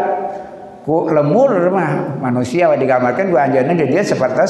Ku 0.83 1.07
lemur 1.07 1.71
mah. 1.71 2.18
Manusia 2.18 2.75
digambarkan 2.75 3.30
ku 3.30 3.38
anjeunna 3.38 3.78
dia 3.78 4.02
seperti 4.02 4.45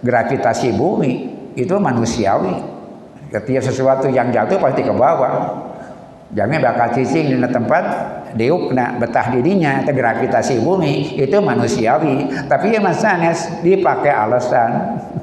gravitasi 0.00 0.72
bumi. 0.72 1.12
Itu 1.52 1.76
manusiawi. 1.76 2.80
Ketika 3.28 3.60
sesuatu 3.68 4.08
yang 4.08 4.32
jatuh 4.32 4.56
pasti 4.56 4.80
ke 4.80 4.94
bawah. 4.94 5.68
Jangan 6.28 6.60
bakal 6.60 6.92
cicing 6.92 7.40
di 7.40 7.48
tempat 7.48 7.84
diukna 8.36 9.00
betah 9.00 9.32
dirinya 9.32 9.84
atau 9.84 9.92
gravitasi 9.92 10.60
bumi. 10.64 11.20
Itu 11.20 11.44
manusiawi. 11.44 12.48
Tapi 12.48 12.72
ya 12.72 12.80
mas 12.80 13.04
dipakai 13.60 14.12
alasan. 14.12 14.70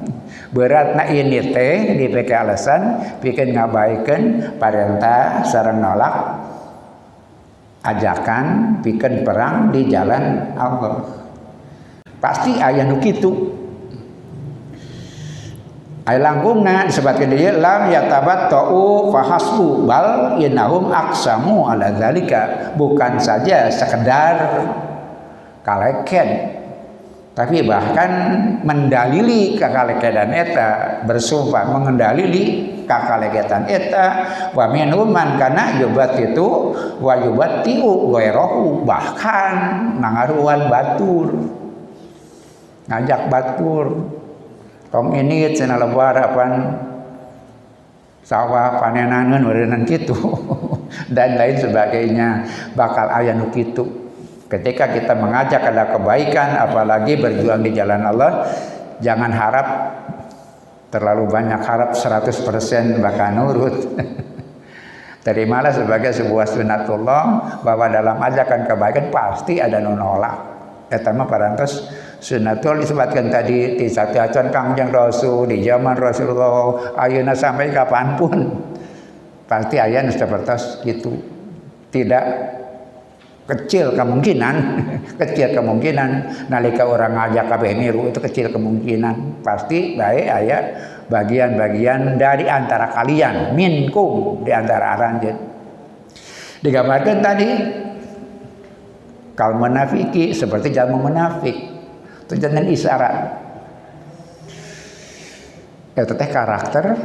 Berat 0.55 0.95
na 0.95 1.03
ini 1.09 1.51
teh 1.51 1.99
dipakai 1.99 2.35
alasan 2.37 2.81
bikin 3.19 3.51
ngabaikan 3.51 4.55
perintah 4.55 5.43
sarang 5.43 5.83
nolak 5.83 6.15
ajakan 7.85 8.77
bikin 8.81 9.21
perang 9.21 9.69
di 9.69 9.85
jalan 9.85 10.57
Allah. 10.57 11.05
Pasti 12.17 12.57
ayah 12.57 12.89
nu 12.89 12.97
kitu. 12.97 13.53
Ay 16.05 16.21
langgungna 16.21 16.85
disebutkan 16.85 17.33
dia 17.33 17.57
lam 17.57 17.89
yatabat 17.89 18.53
ta'u 18.53 19.09
fahasbu 19.09 19.89
bal 19.89 20.37
innahum 20.37 20.93
aksamu 20.93 21.65
ala 21.65 21.97
zalika 21.97 22.73
bukan 22.77 23.17
saja 23.17 23.73
sekedar 23.73 24.37
kaleken 25.65 26.54
tapi 27.35 27.67
bahkan 27.67 28.11
mendalili 28.63 29.59
kakalekedan 29.59 30.31
eta 30.31 31.03
bersumpah 31.03 31.67
mengendalili 31.67 32.71
kakaleketan 32.87 33.67
eta 33.67 34.07
wa 34.55 34.71
minhum 34.71 35.11
man 35.11 35.35
kana 35.35 35.75
yubat 35.83 36.15
itu 36.15 36.71
wa 37.03 37.13
yubattiu 37.19 38.15
ghairahu 38.15 38.87
bahkan 38.87 39.55
nangaruan 39.99 40.71
batur 40.71 41.35
ngajak 42.87 43.27
batur. 43.27 44.15
Tong 44.93 45.11
ini 45.11 45.51
cenah 45.51 45.75
lebar 45.75 46.15
sawah 48.23 48.79
panenanan 48.79 49.43
urenan 49.43 49.83
gitu 49.83 50.15
dan 51.15 51.35
lain 51.35 51.59
sebagainya 51.59 52.47
bakal 52.73 53.11
aya 53.11 53.35
nu 53.35 53.51
kitu 53.51 54.04
ketika 54.49 54.91
kita 54.93 55.13
mengajak 55.17 55.61
ada 55.61 55.89
kebaikan 55.89 56.61
apalagi 56.61 57.17
berjuang 57.17 57.65
di 57.65 57.71
jalan 57.73 58.05
Allah 58.05 58.45
jangan 59.01 59.31
harap 59.33 59.67
terlalu 60.93 61.27
banyak 61.27 61.59
harap 61.59 61.91
100% 61.91 63.03
bakal 63.03 63.29
nurut. 63.35 63.75
Terimalah 65.25 65.73
sebagai 65.73 66.13
sebuah 66.13 66.45
sunatullah 66.45 67.23
bahwa 67.65 67.89
dalam 67.89 68.21
ajakan 68.21 68.69
kebaikan 68.69 69.09
pasti 69.09 69.57
ada 69.57 69.81
nolak. 69.81 70.53
Eta 70.85 71.09
mah 71.09 71.25
parantos 71.25 71.89
sunnatul 72.21 72.85
disebutkan 72.85 73.33
tadi 73.33 73.73
di 73.73 73.89
satu 73.89 74.21
acan 74.21 74.53
kangjeng 74.53 74.93
Rasul 74.93 75.49
di 75.49 75.65
zaman 75.65 75.97
Rasulullah 75.97 76.93
ayeuna 77.01 77.33
sampai 77.33 77.73
kapan 77.73 78.13
pun. 78.13 78.37
Pasti 79.49 79.81
ayat 79.81 80.13
seperti 80.13 80.85
itu 80.85 81.13
tidak 81.89 82.23
kecil 83.45 83.93
kemungkinan. 83.93 84.55
Kecil 85.21 85.55
kemungkinan. 85.55 86.09
Nalika 86.51 86.83
orang 86.83 87.13
ngajak 87.13 87.45
kabeh 87.45 87.71
niru 87.77 88.09
itu 88.09 88.19
kecil 88.19 88.51
kemungkinan. 88.51 89.45
Pasti 89.45 89.95
baik 89.95 90.27
ayat 90.27 90.63
bagian-bagian 91.07 92.17
dari 92.17 92.49
antara 92.49 92.91
kalian. 92.91 93.53
Minkum 93.53 94.41
di 94.43 94.51
antara 94.51 94.97
aranjeun 94.97 95.55
digambarkan 96.65 97.21
tadi 97.21 97.49
kal 99.37 99.53
menafiki 99.53 100.33
seperti 100.33 100.73
jamu 100.73 100.97
menafik 100.97 101.53
itu 102.25 102.33
jangan 102.41 102.65
isyarat. 102.65 103.15
Itu 105.95 106.17
teh 106.17 106.27
karakter 106.27 106.97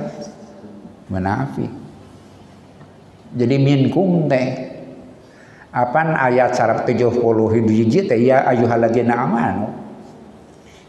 menafik 1.12 1.68
jadi 3.30 3.56
minkum 3.62 4.26
teh 4.26 4.69
apa 5.70 6.00
ayat 6.18 6.50
170 6.50 7.22
hiji 7.54 8.10
teh? 8.10 8.18
Ya 8.18 8.42
ayyuhalladzina 8.46 9.14
amanu. 9.14 9.70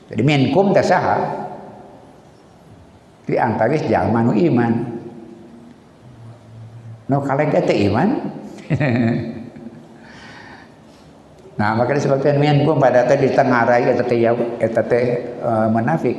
Jadi 0.10 0.22
minkum 0.26 0.74
teh 0.74 0.82
saha? 0.82 1.22
Di 3.30 3.38
antara 3.38 3.78
jalma 3.78 4.26
nu 4.26 4.34
iman. 4.34 4.74
No 7.08 7.22
kaleng 7.22 7.54
teh 7.54 7.78
iman? 7.90 8.10
Nah, 11.52 11.78
maka 11.78 11.94
disebabkan 11.94 12.42
minkum 12.42 12.82
pada 12.82 13.06
teh 13.06 13.22
ditengarai 13.22 13.86
eta 13.86 14.02
teh 14.02 14.18
eta 14.58 14.82
teh 14.82 15.06
uh, 15.46 15.70
munafik. 15.70 16.18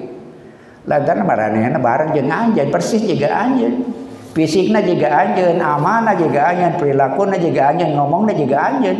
Lantaran 0.86 1.26
maranehna 1.26 1.82
bareng 1.82 2.14
jeung 2.14 2.30
anjeun 2.30 2.70
persis 2.70 3.02
juga 3.02 3.26
anjeun. 3.30 3.90
Fisikna 4.32 4.80
juga 4.80 5.12
anjeun, 5.12 5.60
amanah 5.60 6.16
juga 6.16 6.48
anjeun, 6.48 6.80
perilakunya 6.80 7.36
juga 7.36 7.60
anjeun, 7.68 7.92
ngomongna 7.92 8.32
juga 8.32 8.56
anjeun. 8.64 8.98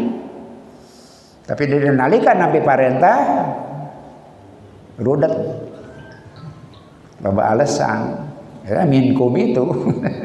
Tapi 1.49 1.62
di 1.66 1.77
nalika 1.88 2.37
nabi 2.37 2.61
parentah 2.61 3.18
rudet. 5.01 5.33
Baba 7.23 7.55
alasan 7.55 8.29
ya, 8.68 8.85
minkum 8.85 9.33
itu. 9.38 9.64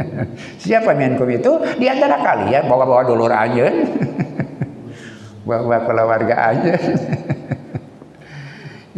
Siapa 0.64 0.92
minkum 0.92 1.30
itu? 1.32 1.56
Di 1.80 1.88
antara 1.88 2.20
kalian 2.20 2.68
bawa-bawa 2.68 3.08
dulur 3.08 3.32
anjeun 3.32 3.76
bahwa 5.48 5.80
keluarga 5.88 6.36
aja 6.52 6.76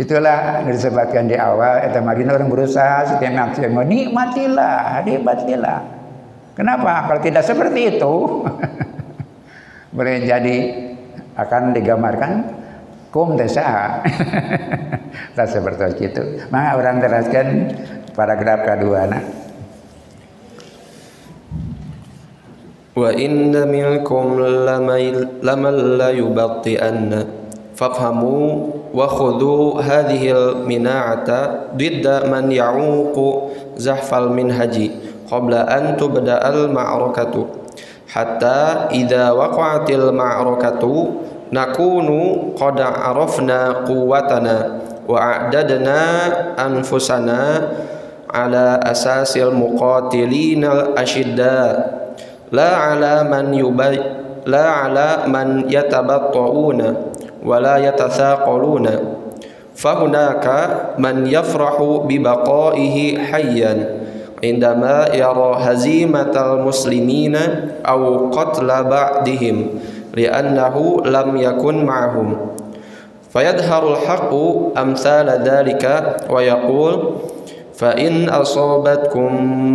itulah 0.01 0.65
disebutkan 0.65 1.29
di 1.29 1.37
awal 1.37 1.85
eta 1.85 2.01
orang 2.01 2.49
berusaha 2.49 3.05
setiap 3.05 3.35
maksimal 3.35 3.85
nikmatilah 3.85 5.05
nikmatilah 5.05 5.98
kenapa? 6.59 7.07
Kalau 7.07 7.21
tidak 7.23 7.47
seperti 7.47 7.95
itu 7.95 8.13
boleh 9.95 10.27
jadi 10.27 10.57
akan 11.39 11.71
digambarkan 11.71 12.31
kum 13.09 13.39
desa. 13.39 13.63
Tak 15.09 15.49
seperti 15.49 16.11
itu. 16.11 16.21
Maka 16.53 16.77
orang 16.77 17.01
teraskan 17.01 17.47
paragraf 18.13 18.61
kedua 18.67 19.07
nak 19.07 19.23
wa 22.99 23.15
inna 23.15 23.63
minkum 23.63 24.43
laman 25.39 25.75
la 25.95 26.11
yubati'anna 26.11 27.19
fafhamu 27.71 28.35
wa 28.91 29.07
khudhu 29.07 29.79
hadhihi 29.79 30.35
al-mina'ata 30.35 31.71
didda 31.79 32.27
man 32.27 32.51
ya'uqu 32.51 33.55
zahfal 33.79 34.35
minhaji 34.35 35.08
qabla 35.29 35.69
an 35.69 35.93
tubda 35.95 36.41
al-ma'rakatu 36.41 37.45
hatta 38.09 38.89
idza 38.89 39.29
waqa'atil 39.37 40.09
ma'rakatu 40.09 41.21
nakunu 41.53 42.53
qad 42.57 42.81
arafna 42.81 43.85
quwwatana 43.85 44.57
wa 45.05 45.17
a'dadna 45.17 46.01
anfusana 46.57 47.69
ala 48.29 48.81
asasil 48.81 49.53
muqatilin 49.53 50.65
al 50.65 50.97
ashidda 50.97 51.77
la 52.49 52.93
ala 52.93 53.25
man 53.25 53.53
yubay 53.53 53.97
la 54.49 54.89
ala 54.89 55.29
man 55.29 55.69
yatabatta'una 55.69 56.87
wa 57.45 57.55
la 57.61 57.77
yatathaqaluna. 57.77 59.21
Fahunaka 59.79 60.97
man 60.99 61.23
yafrahu 61.23 62.03
bi 62.03 62.19
baqaihi 62.19 63.15
hayyan 63.31 63.98
عندما 64.43 65.07
يرى 65.13 65.55
هزيمة 65.59 66.53
المسلمين 66.53 67.37
أو 67.85 68.29
قتل 68.29 68.67
بعضهم 68.67 69.67
لأنه 70.15 71.01
لم 71.05 71.37
يكن 71.37 71.85
معهم. 71.85 72.37
فيظهر 73.33 73.93
الحق 73.93 74.33
أمثال 74.77 75.29
ذلك 75.29 76.15
ويقول 76.29 77.13
فإن 77.75 78.29
أصابتكم 78.29 79.31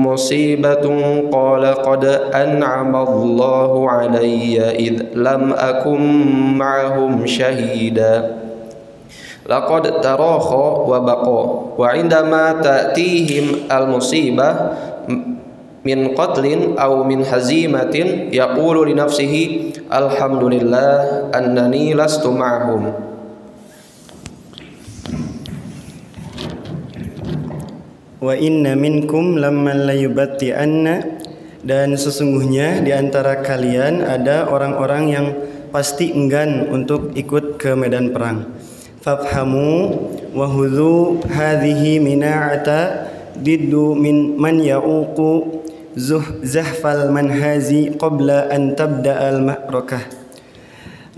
مصيبة 0.06 0.84
قال 1.32 1.64
قد 1.66 2.04
أنعم 2.34 2.96
الله 2.96 3.90
علي 3.90 4.60
إذ 4.70 5.02
لم 5.14 5.52
أكن 5.52 6.02
معهم 6.58 7.26
شهيداً. 7.26 8.43
laqad 9.44 10.00
tarakha 10.00 10.64
wa 10.88 10.98
baqa 11.04 11.40
wa 11.76 11.88
indama 11.92 12.56
ta'tihim 12.64 13.68
al 13.68 13.88
musibah 13.88 14.52
min 15.84 16.16
qatlin 16.16 16.80
aw 16.80 17.04
min 17.04 17.20
hazimatin 17.20 18.32
yaqulu 18.32 18.88
li 18.88 18.96
nafsihi 18.96 19.44
alhamdulillah 19.92 21.28
annani 21.36 21.92
lastu 21.92 22.32
ma'hum 22.32 22.88
wa 28.24 28.32
inna 28.32 28.72
minkum 28.72 29.36
lamman 29.36 29.84
layubatti'anna 29.84 31.20
dan 31.60 31.92
sesungguhnya 31.96 32.80
di 32.80 32.92
antara 32.96 33.44
kalian 33.44 34.00
ada 34.00 34.48
orang-orang 34.48 35.04
yang 35.12 35.26
pasti 35.68 36.12
enggan 36.16 36.72
untuk 36.72 37.12
ikut 37.12 37.56
ke 37.60 37.72
medan 37.76 38.12
perang 38.12 38.48
fafhamu 39.04 39.92
wa 40.32 40.48
hudhu 40.48 41.20
hadhihi 41.28 42.00
mina'ata 42.00 43.12
diddu 43.36 43.92
min 43.92 44.40
man 44.40 44.56
ya'uqu 44.56 45.60
zahfal 46.40 47.12
manhazi 47.12 47.92
qabla 48.00 48.48
an 48.48 48.72
tabda 48.72 49.28
ma'rakah 49.44 50.08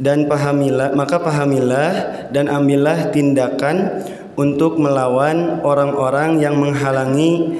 dan 0.02 0.26
pahamilah 0.26 0.98
maka 0.98 1.22
pahamilah 1.22 2.26
dan 2.34 2.50
ambillah 2.50 3.14
tindakan 3.14 4.02
untuk 4.34 4.82
melawan 4.82 5.62
orang-orang 5.62 6.42
yang 6.42 6.58
menghalangi 6.58 7.56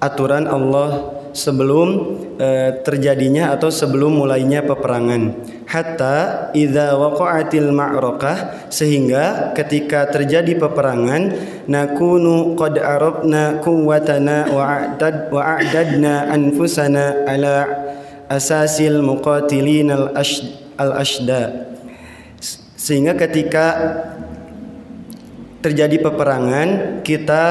aturan 0.00 0.48
Allah 0.48 1.11
sebelum 1.32 1.88
e, 2.36 2.48
terjadinya 2.84 3.52
atau 3.56 3.72
sebelum 3.72 4.20
mulainya 4.20 4.64
peperangan. 4.64 5.32
Hatta 5.66 6.48
idza 6.52 6.96
waqa'atil 6.96 7.72
ma'rakah 7.72 8.68
sehingga 8.68 9.56
ketika 9.56 10.08
terjadi 10.12 10.56
peperangan 10.60 11.32
nakunu 11.68 12.52
qad 12.56 12.76
arabna 12.76 13.60
quwwatana 13.64 14.52
wa 14.52 15.42
a'dadna 15.56 16.28
anfusana 16.28 17.24
ala 17.24 17.56
asasil 18.28 19.00
muqatilin 19.00 19.88
al 19.92 20.92
ashda 20.96 21.72
sehingga 22.82 23.14
ketika 23.14 23.64
terjadi 25.62 26.02
peperangan 26.02 27.00
kita 27.06 27.44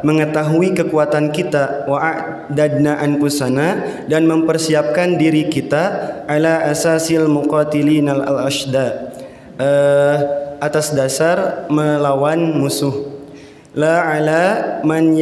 mengetahui 0.00 0.72
kekuatan 0.72 1.28
kita 1.30 1.84
wa'adadna 1.84 2.96
anfusana 2.96 3.68
dan 4.08 4.24
mempersiapkan 4.24 5.20
diri 5.20 5.52
kita 5.52 5.84
ala 6.24 6.64
asasil 6.72 7.28
muqatilin 7.28 8.08
al 8.08 8.48
ashda 8.48 9.12
uh, 9.60 10.16
atas 10.58 10.96
dasar 10.96 11.68
melawan 11.68 12.56
musuh. 12.56 13.20
La 13.78 14.16
ala 14.16 14.42
man 14.82 15.14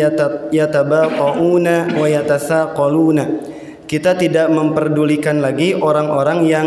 yatabaqauna 0.48 1.92
wa 1.98 2.06
yatasaqaluna. 2.08 3.52
Kita 3.86 4.18
tidak 4.18 4.50
memperdulikan 4.50 5.38
lagi 5.38 5.76
orang-orang 5.76 6.38
yang 6.42 6.66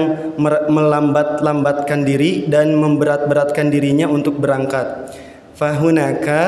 melambat-lambatkan 0.70 2.08
diri 2.08 2.48
dan 2.48 2.78
memberat-beratkan 2.78 3.68
dirinya 3.74 4.08
untuk 4.08 4.40
berangkat 4.40 5.10
fahunaka 5.60 6.42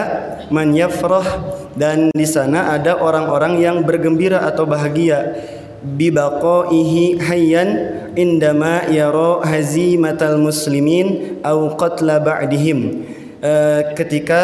man 0.48 0.72
yafrah 0.72 1.28
dan 1.76 2.08
di 2.16 2.24
sana 2.24 2.72
ada 2.72 2.96
orang-orang 2.96 3.60
yang 3.60 3.84
bergembira 3.84 4.48
atau 4.48 4.64
bahagia. 4.64 5.36
Bibaqaihi 5.82 7.18
hayyan 7.20 7.70
indama 8.14 8.86
yara 8.88 9.42
hazimatal 9.44 10.38
muslimin 10.38 11.42
au 11.44 11.74
qatla 11.76 12.22
ba'dihim. 12.22 13.04
Uh, 13.42 13.90
ketika 13.98 14.42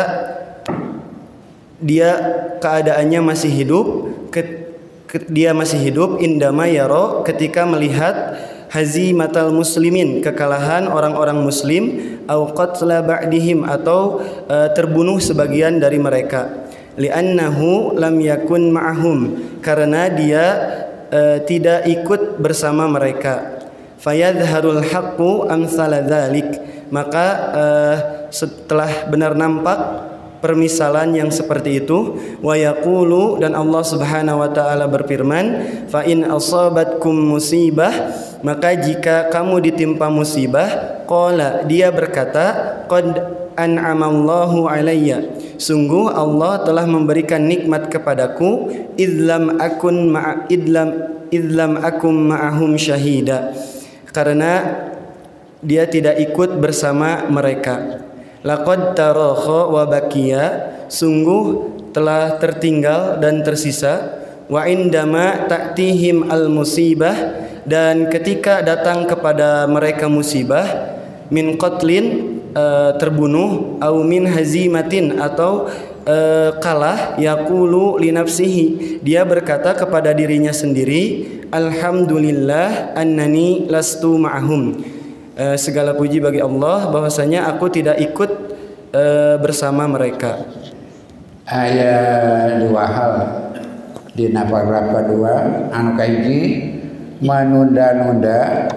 dia 1.78 2.18
keadaannya 2.58 3.22
masih 3.22 3.54
hidup 3.54 3.86
ke, 4.34 4.42
ke, 5.06 5.30
dia 5.30 5.54
masih 5.54 5.78
hidup 5.78 6.18
indama 6.18 6.66
yara 6.66 7.22
ketika 7.22 7.70
melihat 7.70 8.34
hazimatal 8.78 9.50
muslimin 9.50 10.22
kekalahan 10.22 10.86
orang-orang 10.86 11.42
muslim 11.42 11.98
au 12.30 12.54
qatla 12.54 13.02
ba'dihim 13.02 13.66
atau 13.66 14.22
uh, 14.46 14.70
terbunuh 14.78 15.18
sebagian 15.18 15.82
dari 15.82 15.98
mereka. 15.98 16.70
Li'annahu 16.98 17.98
lam 17.98 18.22
yakun 18.22 18.70
ma'ahum 18.70 19.20
karena 19.66 20.14
dia 20.14 20.46
uh, 21.10 21.38
tidak 21.42 21.90
ikut 21.90 22.38
bersama 22.38 22.86
mereka. 22.86 23.58
Fayadharul 23.98 24.86
haqqu 24.86 25.50
amsala 25.50 26.06
dzalik 26.06 26.54
maka 26.94 27.26
uh, 27.50 27.96
setelah 28.30 29.10
benar 29.10 29.34
nampak 29.34 30.14
permisalan 30.40 31.14
yang 31.18 31.30
seperti 31.34 31.84
itu. 31.84 32.18
Wa 32.42 32.54
yaqulu 32.58 33.42
dan 33.42 33.58
Allah 33.58 33.84
Subhanahu 33.84 34.42
wa 34.42 34.50
taala 34.52 34.86
berfirman 34.86 35.46
fa 35.90 36.06
in 36.06 36.26
asabatkum 36.26 37.14
musibah 37.14 37.92
maka 38.46 38.78
jika 38.78 39.34
kamu 39.34 39.72
ditimpa 39.72 40.08
musibah 40.14 41.02
qala 41.10 41.66
dia 41.66 41.90
berkata 41.90 42.86
qad 42.86 43.18
an'amallahu 43.58 44.70
alayya. 44.70 45.26
Sungguh 45.58 46.14
Allah 46.14 46.62
telah 46.62 46.86
memberikan 46.86 47.42
nikmat 47.42 47.90
kepadaku 47.90 48.70
idlam 48.94 49.58
akun 49.58 50.14
ma'a 50.14 50.46
idlam 50.54 51.18
idlam 51.34 51.82
akum 51.82 52.14
ma'ahum 52.30 52.78
syahida. 52.78 53.58
Karena 54.14 54.86
dia 55.66 55.90
tidak 55.90 56.22
ikut 56.22 56.62
bersama 56.62 57.26
mereka 57.34 58.06
laqad 58.46 58.94
tarakha 58.94 59.70
wa 59.70 59.84
baqiya 59.88 60.46
sungguh 60.92 61.74
telah 61.96 62.38
tertinggal 62.38 63.18
dan 63.18 63.42
tersisa. 63.42 64.26
Wa 64.48 64.64
indama 64.64 65.44
ta'tihim 65.52 66.32
al 66.32 66.48
musibah 66.48 67.16
dan 67.68 68.08
ketika 68.08 68.64
datang 68.64 69.04
kepada 69.04 69.68
mereka 69.68 70.08
musibah 70.08 70.96
min 71.28 71.60
qatlin 71.60 72.40
uh, 72.56 72.96
terbunuh 72.96 73.76
au 73.84 74.08
min 74.08 74.24
hazimatin 74.24 75.20
atau 75.20 75.68
uh, 76.08 76.56
kalah 76.64 77.20
yaqulu 77.20 78.00
li 78.00 78.16
nafsihi. 78.16 79.04
Dia 79.04 79.28
berkata 79.28 79.76
kepada 79.76 80.16
dirinya 80.16 80.56
sendiri 80.56 81.28
alhamdulillah 81.52 82.96
annani 82.96 83.68
lastu 83.68 84.16
ma'hum 84.16 84.97
uh, 85.38 85.56
segala 85.56 85.94
puji 85.94 86.18
bagi 86.20 86.42
Allah 86.42 86.90
bahwasanya 86.90 87.46
aku 87.54 87.70
tidak 87.70 88.02
ikut 88.02 88.32
uh, 88.92 89.36
bersama 89.40 89.86
mereka. 89.86 90.42
Ayat 91.48 92.68
dua 92.68 92.84
hal 92.84 93.14
di 94.18 94.34
nafas 94.34 94.66
2 94.68 95.72
anu 95.72 95.92
kaiji 95.96 96.42
menunda-nunda 97.24 98.68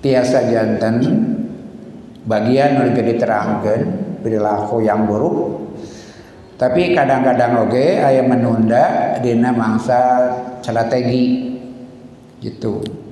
tiasa 0.00 0.48
jantan 0.48 1.02
bagian 2.24 2.80
nu 2.80 2.94
diterangkan 2.94 3.80
perilaku 4.24 4.80
yang 4.80 5.04
buruk. 5.04 5.60
Tapi 6.54 6.94
kadang-kadang 6.94 7.66
oke 7.66 7.74
okay, 7.74 8.00
ayah 8.00 8.24
menunda 8.24 9.18
dina 9.20 9.50
mangsa 9.50 10.30
strategi 10.62 11.52
gitu 12.40 13.03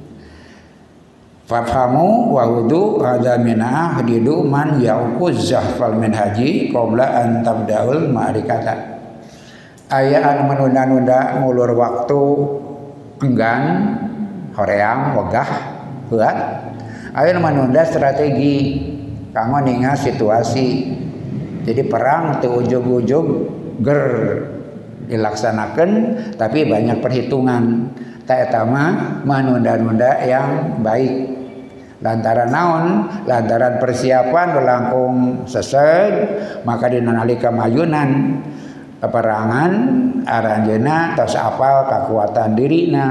Fafhamu 1.52 2.32
wa 2.32 2.48
wudu 2.48 3.04
ada 3.04 3.36
minah 3.36 4.00
hadidu 4.00 4.40
man 4.40 4.80
yauquz 4.80 5.52
zahfal 5.52 5.92
min 6.00 6.08
haji 6.08 6.72
qabla 6.72 7.04
an 7.04 7.44
tabdaul 7.44 8.08
ma'rikata. 8.08 8.72
Aya 9.92 10.32
anu 10.32 10.48
menunda-nunda 10.48 11.44
ngulur 11.44 11.76
waktu 11.76 12.22
enggan 13.20 13.62
horeang 14.56 15.12
wegah 15.12 15.50
buat 16.08 16.36
aya 17.12 17.36
menunda 17.36 17.84
strategi 17.84 18.80
kanggo 19.36 19.60
ningal 19.60 19.92
situasi. 19.92 20.88
Jadi 21.68 21.84
perang 21.84 22.40
teu 22.40 22.64
ujug-ujug 22.64 23.26
ger 23.84 24.00
dilaksanakan 25.04 25.90
tapi 26.40 26.64
banyak 26.64 26.96
perhitungan. 27.04 27.92
Tak 28.24 28.48
etama 28.48 29.20
menunda-nunda 29.28 30.24
yang 30.24 30.80
baik 30.80 31.41
lantaran 32.02 32.50
naon 32.50 32.84
lantaran 33.24 33.78
persiapan 33.78 34.46
berlangkung 34.52 35.16
sesed 35.46 36.12
maka 36.66 36.90
dinalika 36.90 37.48
mayunan 37.54 38.42
peperangan 38.98 39.72
aranjena 40.26 41.14
tos 41.14 41.38
apal 41.38 41.86
kekuatan 41.86 42.58
dirina 42.58 43.06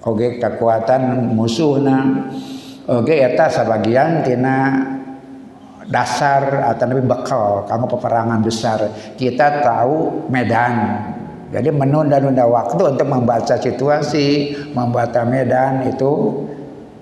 oge 0.00 0.40
kekuatan 0.40 1.32
musuhna 1.36 2.28
oge 2.88 3.20
eta 3.20 3.52
sebagian 3.52 4.24
tina 4.24 4.56
dasar 5.90 6.70
atau 6.70 6.86
lebih 6.86 7.10
bekal 7.10 7.66
kamu 7.66 7.84
peperangan 7.90 8.40
besar. 8.40 8.78
Kita 9.18 9.60
tahu 9.60 10.30
medan. 10.30 11.02
Jadi 11.50 11.74
menunda-nunda 11.74 12.46
waktu 12.46 12.94
untuk 12.94 13.10
membaca 13.10 13.58
situasi 13.58 14.54
membaca 14.70 15.26
medan 15.26 15.90
itu 15.90 16.46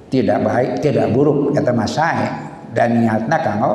tidak 0.09 0.39
baik 0.45 0.71
tidak 0.81 1.13
buruk 1.13 1.53
kata 1.53 1.73
masai 1.73 2.29
dan 2.73 3.01
niatna 3.01 3.37
kanggo 3.41 3.73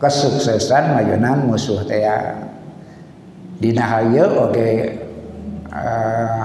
kesuksesan 0.00 0.96
majunan 0.96 1.44
musuh 1.44 1.84
teh 1.84 2.04
dina 3.60 3.84
hayeu 3.84 4.48
oge 4.48 4.96
uh, 5.68 6.44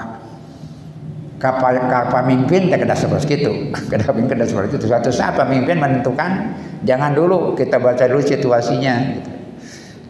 kapal 1.40 1.80
pemimpin 2.12 2.68
teh 2.68 2.76
kada 2.76 2.96
seperti 2.96 3.44
itu 3.44 3.52
kada 3.92 4.04
pemimpin 4.04 4.36
kada 4.36 4.48
seperti 4.48 4.80
itu 4.80 4.88
suatu 4.92 5.12
saat 5.12 5.40
pemimpin 5.40 5.80
menentukan 5.80 6.56
jangan 6.84 7.16
dulu 7.16 7.56
kita 7.56 7.80
baca 7.80 8.04
dulu 8.04 8.20
situasinya 8.20 8.96
gitu. 9.16 9.32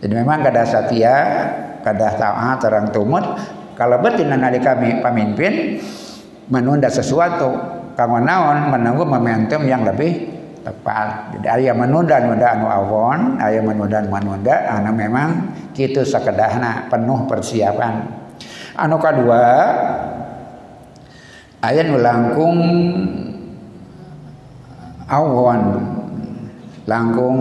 jadi 0.01 0.13
memang 0.25 0.41
kada 0.41 0.65
setia 0.65 1.15
kada 1.85 2.17
taat 2.17 2.65
orang 2.65 2.89
tumut. 2.89 3.21
Kalau 3.77 4.01
betina 4.01 4.33
nalika 4.33 4.73
pemimpin 4.79 5.77
menunda 6.49 6.89
sesuatu 6.89 7.74
kanggo 7.95 8.19
naon 8.21 8.69
menunggu 8.69 9.07
momentum 9.07 9.63
yang 9.65 9.87
lebih 9.87 10.35
tepat. 10.61 11.37
Jadi 11.37 11.47
aya 11.47 11.71
menunda-nunda 11.71 12.57
anu 12.57 12.67
awon, 12.67 13.19
aya 13.37 13.61
menunda-menunda 13.63 14.67
anu 14.69 14.91
memang 14.91 15.29
kitu 15.71 16.03
sakedahna 16.03 16.91
penuh 16.91 17.23
persiapan. 17.29 18.05
Anu 18.75 18.99
kadua 18.99 19.43
aya 21.63 21.81
nu 21.87 21.97
langkung 22.01 22.57
awon 25.07 25.61
langkung 26.85 27.37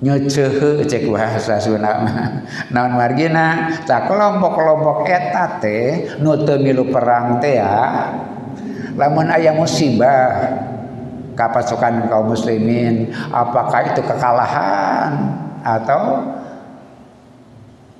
nyeuceuh 0.00 0.80
cek 0.88 1.12
bahasa 1.12 1.60
Sunda 1.60 1.92
naon 2.72 2.96
margina 2.96 3.76
tak 3.84 4.08
kelompok-kelompok 4.08 5.04
eta 5.04 5.60
teh 5.60 6.16
milu 6.60 6.88
perang 6.88 7.36
teh 7.36 7.60
ya 7.60 8.08
lamun 9.00 9.32
ayah 9.32 9.56
musibah 9.56 10.28
kapasukan 11.32 12.12
kaum 12.12 12.36
muslimin 12.36 13.08
apakah 13.32 13.96
itu 13.96 14.04
kekalahan 14.04 15.40
atau 15.64 16.20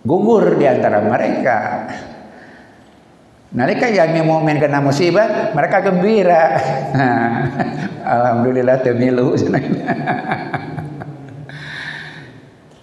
gugur 0.04 0.60
di 0.60 0.68
antara 0.68 1.00
mereka 1.00 1.88
Nalika 3.50 3.90
yang 3.90 4.14
mukmin 4.30 4.62
kena 4.62 4.78
musibah, 4.78 5.50
mereka 5.50 5.82
gembira. 5.82 6.54
Alhamdulillah 8.14 8.78
temilu. 8.78 9.34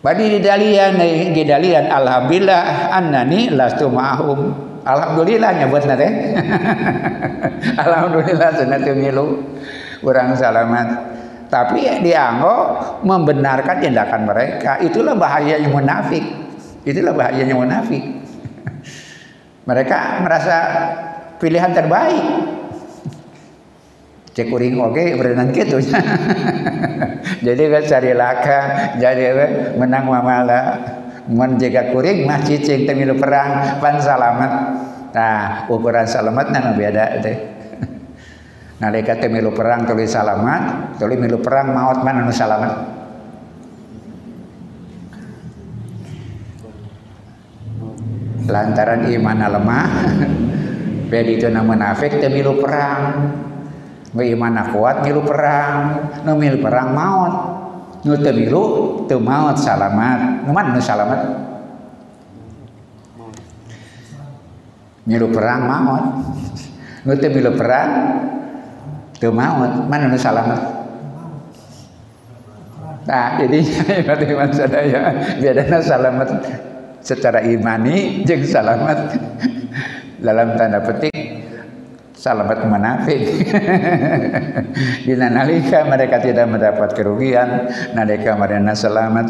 Badi 0.03 0.25
di 0.27 0.39
dalian 0.43 0.99
di 1.32 1.43
dalian 1.47 1.88
alhamdulillah 1.91 2.91
annani 2.95 3.51
lastu 3.51 3.91
ma'hum 3.91 4.66
Alhamdulillah 4.93 5.52
nyebut 5.60 5.84
nate. 5.84 6.08
Alhamdulillah 7.76 8.50
sunat 8.56 8.88
milu 8.95 9.43
kurang 10.00 10.32
selamat. 10.32 10.88
Tapi 11.47 12.04
dianggo 12.04 12.56
membenarkan 13.04 13.80
tindakan 13.80 14.28
mereka. 14.28 14.80
Itulah 14.84 15.15
bahayanya 15.15 15.67
munafik. 15.71 16.23
Itulah 16.84 17.15
bahayanya 17.15 17.56
munafik. 17.56 18.04
mereka 19.69 20.23
merasa 20.23 20.56
pilihan 21.39 21.71
terbaik. 21.71 22.26
Cek 24.36 24.54
uring 24.54 24.78
oke 24.78 24.93
okay, 24.93 25.17
berenang 25.17 25.50
gitu. 25.50 25.82
jadi 27.47 27.63
kan 27.73 27.84
cari 27.89 28.12
laka, 28.13 28.62
jadi 29.02 29.34
menang 29.73 30.06
mamala 30.06 30.62
menjaga 31.27 31.91
kuring 31.91 32.23
mah 32.23 32.39
cicing 32.39 32.87
temilu 32.87 33.19
perang 33.19 33.79
pan 33.83 33.99
selamat 33.99 34.51
nah 35.11 35.67
ukuran 35.67 36.07
selamat 36.07 36.45
nah 36.51 36.71
beda 36.71 37.05
teh. 37.19 37.37
Nalika 38.81 39.19
temilu 39.19 39.51
perang 39.51 39.83
tulis 39.83 40.07
selamat 40.07 40.95
tulis 40.95 41.19
milu 41.19 41.43
perang 41.43 41.75
maut 41.75 41.99
mana 42.03 42.23
nu 42.23 42.31
selamat 42.31 42.71
lantaran 48.47 49.11
iman 49.11 49.39
lemah 49.51 49.87
beda 51.11 51.31
itu 51.31 51.47
nama 51.51 51.67
munafik 51.67 52.23
temilu 52.23 52.59
perang. 52.59 53.01
Iman 54.17 54.57
kuat 54.73 55.05
milu 55.05 55.21
perang 55.21 56.09
nu 56.25 56.33
milu 56.39 56.57
perang 56.57 56.89
maut 56.95 57.56
nu 58.07 58.15
teu 58.23 58.31
milu 58.31 58.63
teu 59.11 59.19
maot 59.19 59.59
salamat. 59.59 60.47
Nu 60.47 60.55
mana 60.55 60.71
nu 60.71 60.79
salamat. 60.79 61.19
Milu 65.03 65.27
perang 65.35 65.61
maot 65.67 66.03
nu 67.03 67.13
teu 67.19 67.29
milu 67.35 67.51
perang 67.59 67.91
teu 69.19 69.35
maot 69.35 69.83
mana 69.91 70.07
nu 70.07 70.15
salamat. 70.15 70.79
Nah, 73.07 73.39
jadi 73.39 73.63
berarti 74.03 74.25
iman 74.35 74.51
sadaya 74.51 74.99
biadana 75.39 75.79
salamat. 75.83 76.29
Secara 77.03 77.43
imani 77.43 78.23
jeung 78.23 78.43
salamat. 78.43 79.15
Dalam 80.17 80.57
tanda 80.57 80.81
petik 80.81 81.26
salamat 82.17 82.65
munafik. 82.65 83.45
Bila 85.06 85.30
nalika 85.38 85.86
mereka 85.86 86.17
tidak 86.17 86.49
mendapat 86.49 86.89
kerugian, 86.97 87.69
nalika 87.93 88.34
mereka 88.34 88.73
selamat 88.73 89.27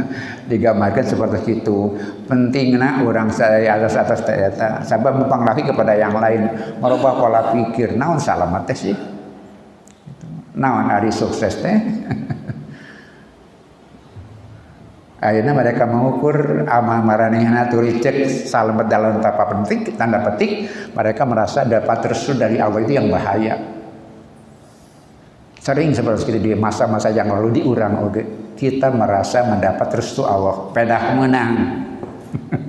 digambarkan 0.50 1.04
seperti 1.04 1.58
itu. 1.60 1.98
Pentingnya 2.30 3.02
orang 3.02 3.28
saya 3.34 3.74
atas 3.74 3.98
atas 3.98 4.22
ternyata 4.22 4.86
sabab 4.86 5.26
mempengaruhi 5.26 5.66
kepada 5.66 5.98
yang 5.98 6.14
lain, 6.14 6.46
merubah 6.78 7.18
pola 7.18 7.42
pikir. 7.50 7.98
Naon 7.98 8.22
selamat 8.22 8.62
teh 8.70 8.78
sih? 8.78 8.96
Naon 10.54 10.86
hari 10.86 11.10
sukses 11.10 11.58
teh? 11.58 11.76
Akhirnya 15.18 15.50
mereka 15.50 15.82
mengukur 15.82 16.62
amal 16.70 17.02
maranihna 17.02 17.66
turi 17.66 17.98
cek 17.98 18.46
salamet 18.46 18.86
dalam 18.86 19.18
tapa 19.18 19.50
penting 19.50 19.98
tanda 19.98 20.22
petik 20.22 20.70
mereka 20.94 21.26
merasa 21.26 21.66
dapat 21.66 22.14
restu 22.14 22.38
dari 22.38 22.62
Allah 22.62 22.78
itu 22.86 22.94
yang 22.94 23.10
bahaya. 23.10 23.58
Sering 25.58 25.90
seperti 25.90 26.38
itu 26.38 26.38
di 26.38 26.52
masa-masa 26.54 27.10
yang 27.10 27.34
lalu 27.34 27.58
diurang 27.58 27.98
oke 28.06 28.22
kita 28.58 28.90
merasa 28.94 29.42
mendapat 29.42 30.02
restu 30.02 30.22
Allah, 30.22 30.70
pedah 30.74 31.14
menang. 31.14 31.54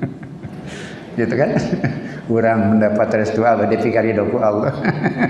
gitu 1.21 1.33
kan? 1.33 1.53
Urang 2.33 2.77
mendapat 2.77 3.25
restu 3.25 3.41
Allah 3.41 3.65
dipikari 3.65 4.13
doku 4.13 4.38
Allah. 4.38 4.69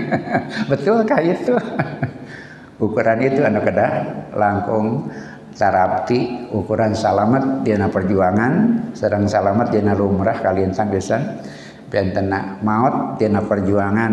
Betul 0.72 1.08
kayak 1.08 1.40
itu? 1.40 1.56
Ukuran 2.80 3.20
itu 3.24 3.40
anak 3.44 3.68
kedah 3.68 3.92
langkung 4.36 5.08
tarapti 5.60 6.48
ukuran 6.56 6.96
salamet 6.96 7.60
dina 7.60 7.92
perjuangan. 7.92 8.52
Sedang 8.96 9.28
salamet 9.28 9.68
dina 9.68 9.92
lumrah 9.92 10.40
kalian 10.40 10.72
sanggesan 10.72 11.44
bentena 11.92 12.56
maut 12.64 13.20
dina 13.20 13.44
perjuangan 13.44 14.12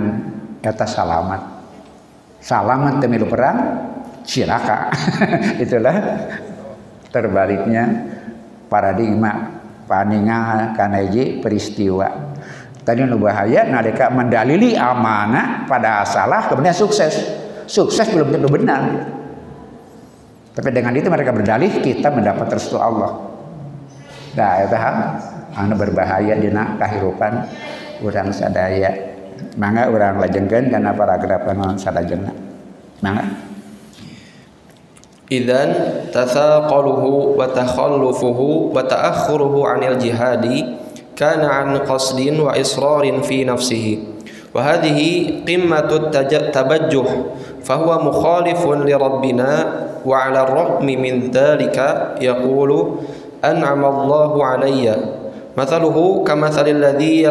eta 0.59 0.83
salamat 0.83 1.41
salaman 2.43 2.99
temilu 2.99 3.31
perang 3.31 3.57
cilaka. 4.27 4.91
Itulah 5.63 5.95
terbaliknya 7.07 7.83
paradigma 8.67 9.63
paningal 9.87 10.75
kanaji 10.75 11.39
peristiwa. 11.39 12.35
Tadi 12.83 13.03
nu 13.03 13.19
bahaya 13.19 13.67
nalika 13.67 14.07
mendalili 14.11 14.75
amanah 14.75 15.67
pada 15.67 16.03
salah 16.03 16.51
kemudian 16.51 16.75
sukses. 16.75 17.15
Sukses 17.67 18.07
belum 18.15 18.31
tentu 18.31 18.47
benar 18.47 18.83
tapi 20.57 20.73
dengan 20.73 20.89
itu 20.97 21.05
mereka 21.05 21.29
berdalih 21.29 21.69
kita 21.85 22.09
mendapat 22.09 22.49
restu 22.49 22.81
Allah. 22.81 23.13
Nah, 24.33 24.53
ya 24.57 24.65
itu 24.65 24.77
anu 25.53 25.73
berbahaya 25.77 26.33
dina 26.33 26.73
kahirupan 26.81 27.45
urang 28.01 28.33
sadaya. 28.33 28.89
Mangga 29.53 29.85
urang 29.93 30.17
lajengkeun 30.17 30.73
kana 30.73 30.97
paragraf 30.97 31.45
anu 31.45 31.61
orang 31.61 31.77
sadajengna. 31.77 32.33
Mangga. 33.05 33.25
Idan 35.29 35.69
tathaqaluhu 36.09 37.37
wa 37.37 37.45
takhallufuhu 37.53 38.73
wa 38.73 38.81
ta'akhuruhu 38.81 39.61
'anil 39.61 40.01
jihadi 40.01 40.73
kana 41.13 41.53
'an 41.53 41.85
qasdin 41.85 42.33
wa 42.33 42.57
israrin 42.57 43.21
fi 43.21 43.45
nafsihi. 43.45 43.93
Wa 44.57 44.73
hadhihi 44.73 45.45
qimmatut 45.45 46.09
tabajjuh 46.09 47.07
قمة 47.66 47.66
التبجح 47.66 47.66
فهو 47.66 47.98
مخالف 47.98 48.66
لربنا 48.66 49.66
وعلى 50.06 50.40
الرغم 50.42 50.86
من 50.86 51.30
ذلك 51.30 51.78
يقول 52.20 52.92
أنعم 53.44 53.84
الله 53.84 54.44
علي 54.46 54.96
مثله 55.56 56.24
كمثل 56.26 56.68
الذي 56.68 57.30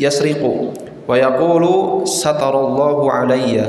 يسرق 0.00 0.42
ويقول 1.08 1.64
ستر 2.08 2.54
الله 2.66 3.12
علي 3.12 3.64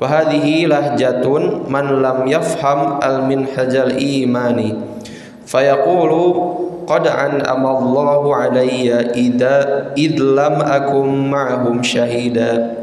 وهذه 0.00 0.66
لهجة 0.66 1.28
من 1.68 1.86
لم 2.02 2.18
يفهم 2.26 2.98
المنهج 3.02 3.76
الإيماني 3.76 4.74
فيقول 5.46 6.34
قد 6.86 7.06
أنعم 7.06 7.66
الله 7.66 8.36
علي 8.36 8.92
إذا 9.00 9.86
إذ 9.96 10.12
لم 10.20 10.54
أكن 10.62 11.30
معهم 11.30 11.82
شهيدا 11.82 12.74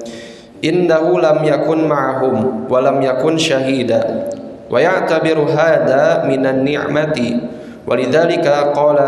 إنه 0.64 1.20
لم 1.20 1.38
يكن 1.44 1.88
معهم 1.88 2.64
ولم 2.70 3.02
يكن 3.02 3.38
شهيدا. 3.38 4.28
ويعتبر 4.70 5.38
هذا 5.38 6.24
من 6.28 6.46
النعمة. 6.46 7.40
ولذلك 7.86 8.46
قال 8.48 8.98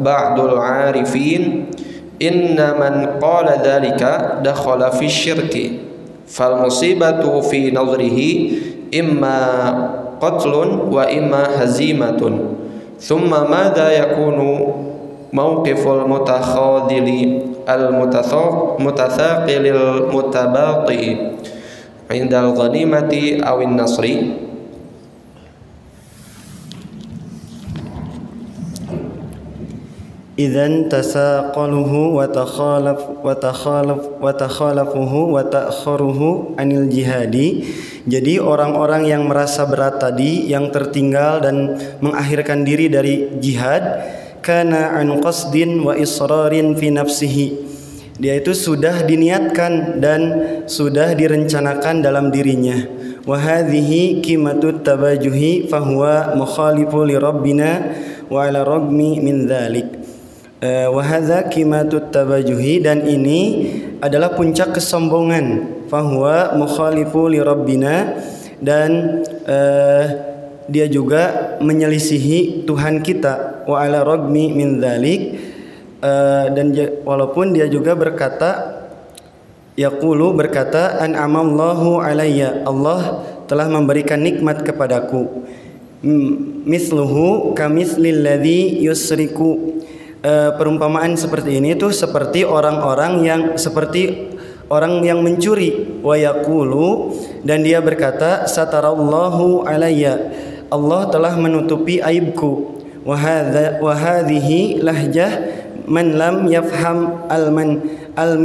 بعض 0.00 0.40
العارفين 0.40 1.66
إن 2.22 2.56
من 2.80 3.06
قال 3.22 3.48
ذلك 3.64 4.02
دخل 4.44 4.90
في 4.92 5.04
الشرك. 5.06 5.54
فالمصيبة 6.26 7.40
في 7.40 7.70
نظره 7.70 8.20
إما 9.00 9.40
قتل 10.20 10.54
وإما 10.92 11.42
هزيمة. 11.62 12.38
ثم 13.00 13.30
ماذا 13.30 13.90
يكون 13.90 14.57
mauqiful 15.30 16.08
mutakhadili 16.08 17.44
al 17.68 17.92
mutasaq 17.92 18.80
mutathaqilil 18.80 20.08
mutabati 20.08 21.36
indal 22.08 22.56
ghanimati 22.56 23.42
awin 23.44 23.76
nasri 23.76 24.48
Idzan 30.38 30.86
tasaqaluhu 30.86 32.14
wa 32.14 32.30
takhalaf 32.30 33.26
wa 33.26 33.34
takhalaf 33.34 34.22
wa 34.22 34.30
takhalafuhu 34.30 35.34
wa 35.34 35.42
ta'khuruhu 35.42 36.54
anil 36.54 36.86
jihadi. 36.86 37.66
Jadi 38.06 38.38
orang-orang 38.38 39.02
yang 39.10 39.26
merasa 39.26 39.66
berat 39.66 39.98
tadi 39.98 40.46
yang 40.46 40.70
tertinggal 40.70 41.42
dan 41.42 41.74
mengakhirkan 41.98 42.62
diri 42.62 42.86
dari 42.86 43.34
jihad 43.42 43.82
kana 44.40 44.96
an 44.98 45.18
qasdin 45.22 45.82
wa 45.84 45.94
israrin 45.94 46.74
fi 46.78 46.92
nafsihi. 46.92 47.46
Dia 48.18 48.34
itu 48.42 48.50
sudah 48.50 49.06
diniatkan 49.06 50.02
dan 50.02 50.20
sudah 50.66 51.14
direncanakan 51.14 52.02
dalam 52.02 52.34
dirinya. 52.34 52.74
Wa 53.22 53.38
hadhihi 53.38 54.24
kimatut 54.24 54.82
tabajuhi 54.82 55.70
fahuwa 55.70 56.34
mukhalifu 56.34 57.06
li 57.06 57.14
rabbina 57.14 57.94
wa 58.26 58.42
ala 58.42 58.66
ragmi 58.66 59.22
min 59.22 59.46
dhalik. 59.46 59.86
Eh, 60.58 60.90
wahada 60.90 61.46
kimatut 61.46 62.10
tabajuhi 62.10 62.82
dan 62.82 63.06
ini 63.06 63.70
adalah 64.02 64.34
puncak 64.34 64.74
kesombongan. 64.74 65.78
Fahuwa 65.86 66.58
mukhalifu 66.58 67.30
li 67.30 67.38
rabbina 67.38 68.18
dan 68.58 69.22
uh, 69.46 70.04
dia 70.66 70.90
juga 70.90 71.54
menyelisihi 71.62 72.66
Tuhan 72.66 73.00
kita 73.00 73.57
wa 73.68 73.84
ala 73.84 74.00
ragmi 74.00 74.56
min 74.56 74.80
dzalik 74.80 75.36
uh, 76.00 76.48
dan 76.56 76.72
walaupun 77.04 77.52
dia 77.52 77.68
juga 77.68 77.92
berkata 77.92 78.78
yaqulu 79.78 80.34
berkata 80.34 80.98
an 80.98 81.14
amallahu 81.14 82.02
alayya. 82.02 82.66
Allah 82.66 83.22
telah 83.46 83.70
memberikan 83.70 84.18
nikmat 84.18 84.66
kepadaku. 84.66 85.46
Misluhu 86.66 87.54
kamislil 87.54 88.26
ladzi 88.26 88.82
yusriku. 88.82 89.78
E, 90.18 90.50
perumpamaan 90.58 91.14
seperti 91.14 91.62
ini 91.62 91.78
itu 91.78 91.94
seperti 91.94 92.42
orang-orang 92.42 93.22
yang 93.22 93.42
seperti 93.54 94.34
orang 94.66 95.06
yang 95.06 95.22
mencuri. 95.22 96.02
Wa 96.02 96.18
yaqulu 96.18 97.14
dan 97.46 97.62
dia 97.62 97.78
berkata 97.78 98.50
satarallahu 98.50 99.62
alayya. 99.62 100.34
Allah 100.68 101.08
telah 101.08 101.32
menutupi 101.38 102.02
aibku 102.02 102.77
wa 103.02 103.16
hadza 103.18 103.78
wa 103.82 103.94
hadhihi 103.94 104.82
lahjah 104.82 105.30
man 105.88 106.16
lam 106.16 106.46
yafham 106.46 107.28
al 107.30 107.50
man 107.50 107.82
al 108.18 108.36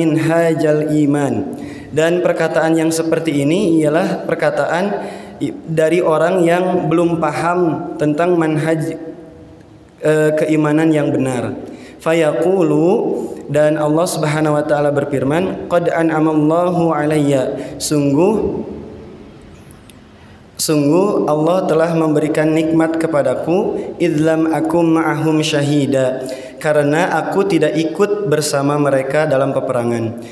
dan 1.94 2.26
perkataan 2.26 2.74
yang 2.74 2.90
seperti 2.90 3.46
ini 3.46 3.78
ialah 3.86 4.26
perkataan 4.26 4.86
dari 5.70 6.00
orang 6.02 6.42
yang 6.42 6.90
belum 6.90 7.22
paham 7.22 7.94
tentang 8.02 8.34
manhaj 8.34 8.98
uh, 10.02 10.32
keimanan 10.38 10.90
yang 10.90 11.14
benar. 11.14 11.54
Fayaqulu 12.02 12.86
dan 13.48 13.80
Allah 13.80 14.08
Subhanahu 14.08 14.60
wa 14.60 14.64
taala 14.66 14.92
berfirman, 14.92 15.72
"Qad 15.72 15.88
an'amallahu 15.88 16.92
alayya." 16.92 17.78
Sungguh 17.80 18.64
Sungguh 20.64 21.28
Allah 21.28 21.68
telah 21.68 21.92
memberikan 21.92 22.48
nikmat 22.48 22.96
kepadaku 22.96 23.76
idlam 24.00 24.48
aku 24.48 24.80
ma'ahum 24.80 25.44
syahida 25.44 26.24
karena 26.56 27.20
aku 27.20 27.44
tidak 27.44 27.76
ikut 27.76 28.32
bersama 28.32 28.80
mereka 28.80 29.28
dalam 29.28 29.52
peperangan. 29.52 30.24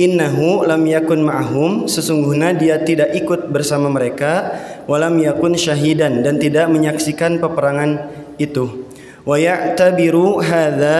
Innahu 0.00 0.64
lam 0.64 0.88
yakun 0.88 1.28
ma'ahum 1.28 1.84
sesungguhnya 1.84 2.56
dia 2.56 2.80
tidak 2.80 3.12
ikut 3.12 3.52
bersama 3.52 3.92
mereka 3.92 4.56
walam 4.88 5.20
yakun 5.20 5.52
syahidan 5.52 6.24
dan 6.24 6.40
tidak 6.40 6.64
menyaksikan 6.72 7.36
peperangan 7.36 8.08
itu 8.40 8.88
wa 9.28 9.36
ya'tabiru 9.36 10.40
hadza 10.40 10.98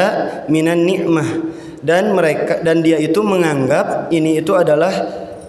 minan 0.53 0.85
ni'mah 0.85 1.57
dan 1.81 2.13
mereka 2.13 2.61
dan 2.61 2.85
dia 2.85 3.01
itu 3.01 3.25
menganggap 3.25 4.13
ini 4.13 4.45
itu 4.45 4.53
adalah 4.53 4.93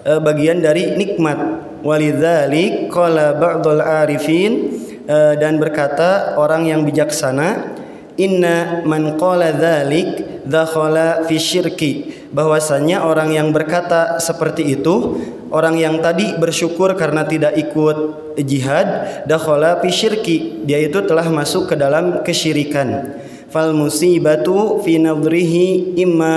uh, 0.08 0.24
bagian 0.24 0.63
dari 0.63 0.95
nikmat 0.95 1.64
walidzalik 1.86 2.89
qala 2.89 3.38
ba'dul 3.38 3.80
arifin 3.80 4.74
uh, 5.06 5.38
dan 5.38 5.62
berkata 5.62 6.34
orang 6.41 6.66
yang 6.66 6.82
bijaksana 6.82 7.78
inna 8.18 8.82
man 8.89 9.14
qala 9.22 9.53
dzalik 9.53 10.41
dakhala 10.49 11.24
fi 11.30 11.38
syirki. 11.38 11.93
Bahwasanya 12.36 13.05
orang 13.07 13.32
yang 13.32 13.53
berkata 13.55 14.20
seperti 14.20 14.76
itu 14.76 15.22
orang 15.53 15.80
yang 15.80 16.03
tadi 16.03 16.36
bersyukur 16.36 16.97
karena 16.99 17.24
tidak 17.24 17.55
ikut 17.55 17.97
jihad 18.43 19.24
dakhala 19.30 19.80
fi 19.80 19.88
syirki 19.93 20.68
dia 20.68 20.82
itu 20.82 20.99
telah 21.05 21.30
masuk 21.30 21.72
ke 21.72 21.76
dalam 21.78 22.26
kesyirikan. 22.26 23.22
Fal 23.53 23.72
musibatu 23.72 24.84
fi 24.84 24.99
nadrihi 24.99 25.95
imma 25.95 26.36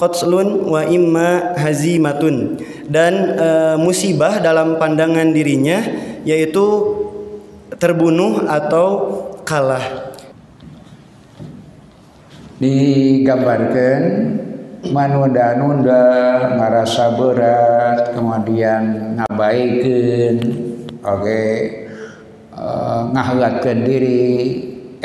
qatlun 0.00 0.64
wa 0.64 0.80
imma 0.88 1.52
hazimatun. 1.60 2.56
Dan 2.88 3.36
e, 3.36 3.48
musibah 3.76 4.40
dalam 4.40 4.80
pandangan 4.80 5.30
dirinya 5.30 5.84
yaitu 6.24 6.96
terbunuh 7.76 8.48
atau 8.48 8.88
kalah. 9.44 10.12
Digambarkan 12.60 14.00
manunda-nunda 14.88 16.04
ngarasa 16.56 17.16
berat 17.16 18.16
kemudian 18.16 19.16
ngabaikan 19.20 20.36
oke 21.04 21.20
okay. 21.20 21.52
uh, 22.56 23.76
diri 23.84 24.24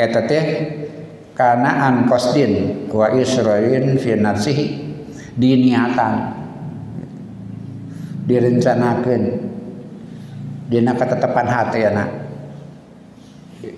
eta 0.00 0.24
teh 0.24 0.46
kana 1.36 1.92
an 1.92 1.96
qasdin 2.08 2.88
wa 2.88 3.12
israin 3.12 4.00
fi 4.00 4.16
nafsihi 4.16 4.85
diniatan. 5.36 6.14
Direncanakan 8.26 9.22
dina 10.66 10.98
ketetapan 10.98 11.46
hati 11.46 11.78
ya 11.78 11.94
nak 11.94 12.10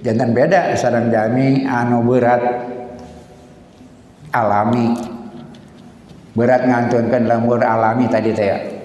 jangan 0.00 0.32
beda 0.32 0.72
sarang 0.72 1.12
jami 1.12 1.68
anu 1.68 2.00
berat 2.00 2.40
alami. 4.32 4.96
Berat 6.32 6.64
ngantunkan 6.64 7.26
lemur 7.26 7.60
alami 7.60 8.06
tadi 8.06 8.30
teh 8.30 8.78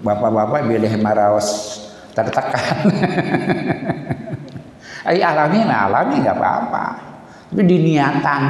bapak-bapak 0.00 0.64
pilih 0.66 0.92
maraos 1.02 1.80
tertekan. 2.14 2.66
Ay 5.08 5.22
alami 5.22 5.62
lah 5.62 5.86
alami 5.86 6.18
nggak 6.18 6.34
apa-apa. 6.34 6.86
Tapi 7.52 7.62
diniatan 7.62 8.42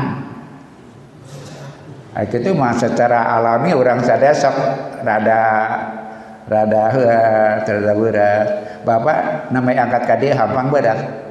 itu 2.24 2.56
mah 2.56 2.72
secara 2.72 3.28
alami 3.36 3.76
orang 3.76 4.00
sadesok 4.00 4.56
rada 5.04 5.42
rada 6.48 6.82
heula 6.94 7.20
rada. 7.60 7.92
Berat 7.92 8.48
bapak 8.86 9.50
namanya 9.52 9.90
angkat 9.90 10.02
kade 10.08 10.28
hampang 10.32 10.72
berat 10.72 11.26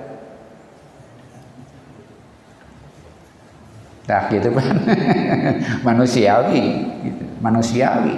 Nah 4.06 4.30
gitu 4.30 4.54
kan 4.54 4.78
manusiawi 5.88 6.62
gitu. 7.02 7.24
manusiawi. 7.42 8.14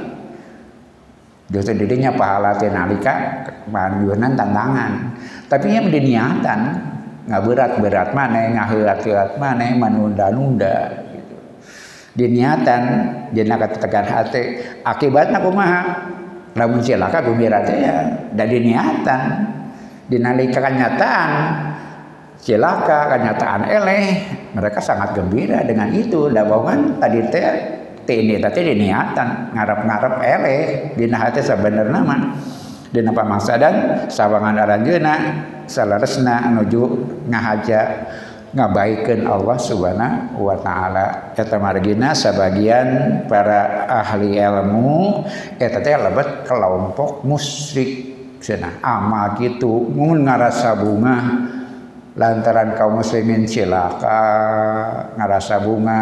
Justru 1.47 1.79
dirinya 1.79 2.11
pahala 2.11 2.59
tenalika 2.59 3.47
manjunan 3.71 4.35
tantangan. 4.35 5.15
Tapi 5.47 5.67
yang 5.71 5.87
diniatan 5.87 6.75
nggak 7.27 7.43
berat 7.47 7.71
berat 7.79 8.09
mana 8.11 8.51
nggak 8.51 8.67
herat 8.67 8.99
herat 9.03 9.31
mana 9.39 9.63
menunda 9.79 10.27
nunda 10.27 11.06
diniatan 12.17 12.81
dina 13.31 13.55
tekan 13.61 14.05
hati. 14.09 14.43
Akibatnya 14.81 15.37
kumaha? 15.39 15.81
Lamun 16.57 16.81
cilaka 16.81 17.21
gembira 17.21 17.61
teh 17.61 17.77
ya 17.77 17.95
dan 18.33 18.47
diniatan. 18.49 19.23
Dinalika 20.09 20.57
kenyataan. 20.57 21.29
Cilaka 22.41 23.13
kenyataan 23.13 23.69
eleh. 23.69 24.05
Mereka 24.57 24.81
sangat 24.81 25.13
gembira 25.13 25.61
dengan 25.61 25.93
itu. 25.93 26.33
Dawangan 26.33 26.97
tadi 26.97 27.21
teh 27.29 28.17
ini 28.17 28.41
tadi 28.41 28.73
diniatan. 28.73 29.53
Ngarep-ngarep 29.53 30.15
eleh. 30.17 30.61
Dina 30.97 31.17
hati 31.21 31.45
sebenarnya 31.45 32.01
mah 32.01 32.21
dina 32.87 33.11
pamangsadan 33.11 34.07
sawangan 34.07 34.63
aranjeuna 34.63 35.15
salaresna 35.67 36.47
nuju 36.55 36.83
ngahaja 37.27 37.81
ngabaikan 38.55 39.27
Allah 39.27 39.57
subhanahu 39.59 40.47
wa 40.47 40.57
ta'ala. 40.59 41.35
Eta 41.35 41.59
margina 41.59 42.15
sebagian 42.15 43.23
para 43.27 43.89
ahli 43.89 44.39
ilmu 44.39 45.23
eta 45.59 45.83
teh 45.83 45.97
lebet 45.97 46.47
kelompok 46.47 47.25
musyrik. 47.27 48.15
Cenah 48.37 48.85
amal 48.85 49.33
gitu 49.41 49.89
mun 49.89 50.21
ngarasa 50.23 50.77
bunga. 50.77 51.17
Lantaran 52.17 52.73
kaum 52.73 52.97
muslimin 52.97 53.45
cilaka 53.45 54.17
ngarasa 55.17 55.61
bunga 55.61 56.01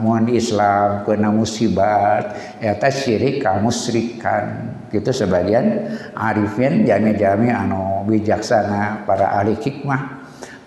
mun 0.00 0.28
Islam 0.28 1.04
kena 1.08 1.32
musibat. 1.32 2.36
Eta 2.60 2.92
syirik 2.92 3.40
ka 3.40 3.56
musyrikan. 3.60 4.76
Gitu 4.92 5.08
sebagian 5.08 5.88
arifin 6.16 6.84
jami-jami 6.84 7.48
anu 7.48 8.04
bijaksana 8.08 9.04
para 9.08 9.36
ahli 9.40 9.56
hikmah 9.56 10.19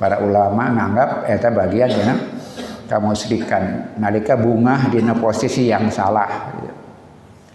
para 0.03 0.19
ulama 0.19 0.67
nganggap 0.67 1.31
eta 1.31 1.47
bagian 1.47 1.87
dina 1.87 2.19
kamusrikan. 2.91 3.95
Nalika 3.95 4.35
bunga 4.35 4.91
dina 4.91 5.15
posisi 5.15 5.71
yang 5.71 5.87
salah. 5.87 6.51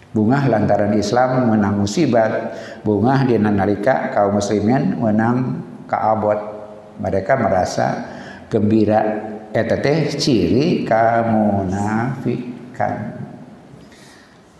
Bunga 0.09 0.41
lantaran 0.49 0.97
Islam 0.97 1.45
menang 1.45 1.77
musibat 1.77 2.57
bunga 2.81 3.21
dina 3.21 3.53
nalika 3.53 4.09
kaum 4.09 4.41
muslimin 4.41 4.97
menang 4.97 5.61
kaabot. 5.85 6.57
Mereka 6.97 7.37
merasa 7.37 8.17
gembira. 8.49 9.29
Eta 9.53 9.77
teh 9.77 10.09
ciri 10.17 10.89
kamunafikan. 10.89 12.97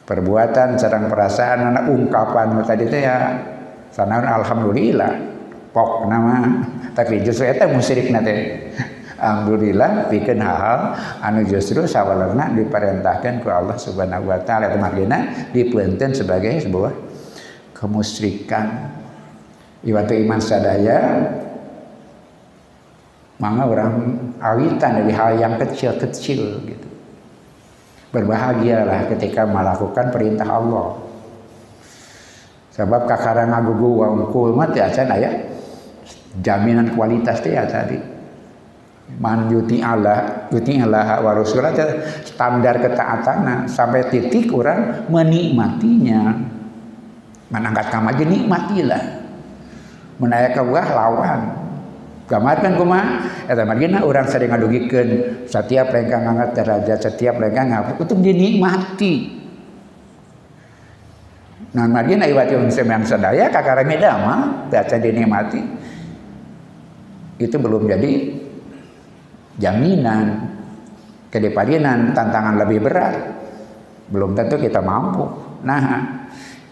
Perbuatan 0.05 0.77
sareng 0.77 1.09
perasaan 1.09 1.73
anak 1.73 1.89
ungkapan 1.89 2.53
tadi 2.65 2.85
teh 2.85 3.01
ya 3.01 3.17
sanaun 3.93 4.25
alhamdulillah 4.25 5.28
pok 5.69 6.09
nama 6.09 6.65
tapi 6.97 7.21
justru 7.21 7.45
eta 7.45 7.69
musyrik 7.69 8.09
nate 8.09 8.69
Alhamdulillah 9.19 10.07
bikin 10.07 10.39
hal-hal 10.39 10.95
anu 11.19 11.43
justru 11.43 11.83
sawalerna 11.83 12.55
diperintahkan 12.55 13.43
ke 13.43 13.49
Allah 13.51 13.75
Subhanahu 13.75 14.31
wa 14.31 14.39
taala 14.47 14.71
itu 14.71 14.79
margina 14.79 15.17
dipeunteun 15.51 16.15
sebagai 16.15 16.55
sebuah 16.63 16.95
kemusyrikan. 17.75 18.95
Iwatu 19.83 20.15
iman 20.23 20.39
sadaya 20.39 20.99
maka 23.39 23.63
orang 23.63 23.93
awitan 24.39 25.03
dari 25.03 25.11
hal 25.15 25.39
yang 25.39 25.55
kecil-kecil 25.55 26.63
gitu. 26.67 26.89
Berbahagialah 28.15 29.07
ketika 29.15 29.47
melakukan 29.47 30.11
perintah 30.11 30.47
Allah. 30.47 30.99
Sebab 32.75 33.07
kakarang 33.07 33.51
agugu 33.51 33.99
wangkul 33.99 34.55
mah 34.55 34.71
teh 34.71 34.83
acan 34.83 35.11
aya 35.11 35.48
jaminan 36.43 36.95
kualitas 36.95 37.43
dia 37.43 37.67
tadi. 37.67 37.99
Man 39.17 39.49
yuti 39.49 39.81
Allah 39.81 40.47
yuti 40.53 40.77
Allah 40.77 41.17
wa 41.25 41.33
standar 41.41 42.75
ketaatan 42.77 43.65
sampai 43.65 44.05
titik 44.13 44.53
orang 44.53 45.09
menikmatinya. 45.09 46.37
Menangkat 47.49 47.89
kamar 47.89 48.13
aja 48.13 48.25
nikmatilah. 48.29 49.03
Menaya 50.21 50.53
buah 50.53 50.87
lawan. 50.93 51.41
Gamarkan 52.29 52.77
kuma 52.77 53.25
eta 53.49 53.65
margina 53.65 54.05
orang 54.05 54.29
sering 54.29 54.53
ngadugikeun 54.53 55.09
setiap 55.49 55.89
lengkang 55.89 56.29
ngangkat 56.29 56.61
derajat 56.61 56.99
setiap 57.09 57.41
lengkang 57.41 57.73
ngapuk 57.73 58.05
itu 58.05 58.13
dinikmati. 58.21 59.13
Nah, 61.73 61.89
margina 61.89 62.29
iwati 62.29 62.53
yang 62.53 63.01
sadaya 63.01 63.49
kakarame 63.49 63.97
dama 63.97 64.69
baca 64.69 64.97
dinikmati 65.01 65.61
itu 67.39 67.55
belum 67.55 67.87
jadi 67.87 68.11
jaminan 69.55 70.27
kedepadinan 71.31 72.11
tantangan 72.11 72.59
lebih 72.59 72.83
berat. 72.83 73.15
Belum 74.11 74.35
tentu 74.35 74.59
kita 74.59 74.83
mampu. 74.83 75.23
Nah 75.63 75.81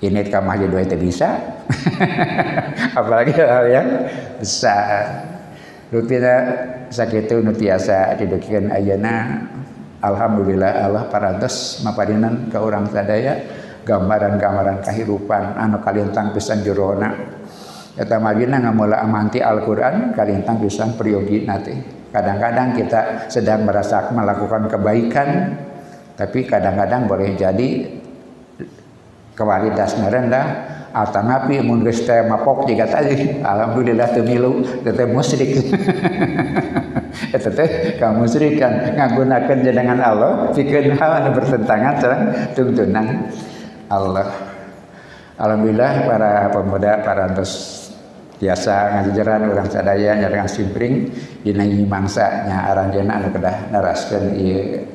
ini 0.03 0.27
kamu 0.27 0.49
aja 0.51 0.65
dua 0.67 0.81
itu 0.83 0.97
bisa. 0.99 1.29
Apalagi 2.99 3.31
hal 3.31 3.65
yang 3.71 3.87
besar. 4.43 5.23
Rutina 5.87 6.35
sakitu 6.91 7.39
nutiasa 7.39 8.19
didukikan 8.19 8.75
ayana 8.75 9.47
Alhamdulillah 10.03 10.83
Allah 10.83 11.07
parantos 11.07 11.79
mapadinan 11.81 12.51
ke 12.51 12.59
orang 12.59 12.91
sadaya 12.91 13.39
gambaran-gambaran 13.87 14.83
kehidupan. 14.83 15.55
Anu 15.55 15.79
kalian 15.79 16.11
pisan 16.35 16.59
jerona 16.61 17.36
Eta 17.97 18.21
magina 18.21 18.61
ngamula 18.61 19.01
amanti 19.01 19.41
Al-Quran 19.41 20.13
kalintang 20.13 20.61
pisan 20.61 20.93
priyogi 20.93 21.49
nanti. 21.49 21.73
Kadang-kadang 22.13 22.77
kita 22.77 23.25
sedang 23.25 23.65
merasa 23.65 24.13
melakukan 24.13 24.69
kebaikan, 24.69 25.57
tapi 26.13 26.45
kadang-kadang 26.45 27.09
boleh 27.09 27.33
jadi 27.33 27.89
kualitasnya 29.33 30.13
rendah. 30.13 30.47
Atau 30.87 31.21
nabi 31.21 31.61
mun 31.61 31.85
geus 31.85 32.09
teh 32.09 32.25
mapok 32.25 32.65
jika 32.65 32.89
tadi 32.89 33.13
alhamdulillah 33.53 34.17
teu 34.17 34.25
milu 34.25 34.65
teh 34.81 35.05
musyrik. 35.05 35.61
Eta 37.35 37.49
teh 37.53 37.99
kamusyrikan 38.01 38.97
nggunakeun 38.97 39.61
jenengan 39.61 39.99
Allah 40.01 40.49
pikeun 40.57 40.97
hal 40.97 41.11
anu 41.21 41.37
bertentangan 41.37 41.93
sareng 42.01 42.23
tuntunan 42.57 43.29
Allah. 43.93 44.25
Alhamdulillah 45.37 45.91
para 46.09 46.31
pemuda 46.49 46.91
para 47.05 47.29
antos 47.29 47.86
biasa 48.37 48.73
ngajaran 49.01 49.49
orang 49.49 49.69
sadaya 49.69 50.13
nyarengan 50.13 50.49
simpring 50.49 51.09
dina 51.41 51.65
mangsa 51.89 52.45
nya 52.45 52.69
aranjeuna 52.69 53.17
anu 53.17 53.27
kedah 53.33 53.73
naraskeun 53.73 54.25
ieu 54.37 54.85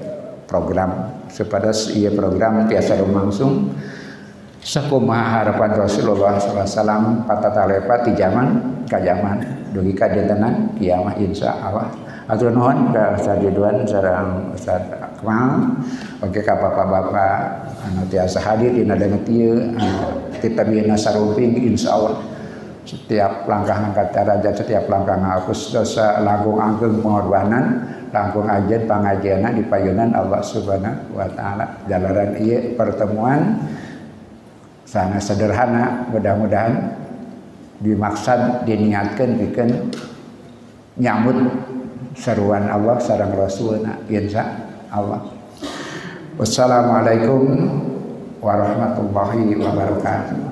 program. 0.46 1.10
Supados 1.26 1.90
ieu 1.90 2.14
program 2.14 2.70
tiasa 2.70 3.02
lumangsung 3.02 3.74
sakumaha 4.62 5.42
harapan 5.42 5.74
Rasulullah 5.74 6.38
SAW 6.38 7.26
patatalepa 7.26 8.06
ti 8.06 8.14
zaman 8.14 8.48
ka 8.86 9.02
zaman. 9.02 9.42
Dugi 9.74 9.96
ka 9.96 10.06
dintenan 10.12 10.78
kiamah 10.78 11.16
insya 11.18 11.56
Allah. 11.58 11.90
Atur 12.30 12.54
nuhun 12.54 12.94
ka 12.94 13.18
Ustaz 13.18 13.42
Ridwan 13.42 13.82
sareng 13.82 14.54
Ustaz 14.54 14.86
Akmal. 14.94 15.82
Oke 16.22 16.46
ka 16.46 16.54
bapak-bapak 16.54 17.66
anu 17.90 18.06
tiasa 18.06 18.38
hadir 18.38 18.70
dina 18.70 18.94
dengan 18.94 19.18
ieu 19.26 19.74
kita 20.38 20.62
bina 20.62 20.94
sarumping 20.94 21.58
insyaallah 21.74 22.31
setiap 22.82 23.46
langkah 23.46 23.78
angkat 23.78 24.10
teraja 24.10 24.50
setiap 24.50 24.90
langkah 24.90 25.14
ngaku 25.14 25.54
dosa 25.54 26.18
langkung 26.22 26.58
angkung 26.58 26.98
pengorbanan 26.98 27.86
langkung 28.12 28.44
ajen 28.46 28.84
pangajian 28.84 29.46
di 29.56 29.64
payunan 29.64 30.12
Allah 30.12 30.44
subhanahu 30.44 31.16
wa 31.16 31.26
ta'ala. 31.32 31.64
Jalanan 31.88 32.36
iya 32.36 32.76
pertemuan 32.76 33.64
sangat 34.84 35.24
sederhana 35.24 36.04
mudah-mudahan 36.12 36.92
dimaksud 37.80 38.68
diniatkan 38.68 39.40
bikin 39.40 39.88
nyambut 41.00 41.48
seruan 42.12 42.68
Allah 42.68 43.00
sarang 43.00 43.32
Rasulna 43.32 43.96
insya 44.12 44.44
Allah. 44.92 45.24
Wassalamualaikum 46.36 47.48
warahmatullahi 48.44 49.56
wabarakatuh. 49.56 50.51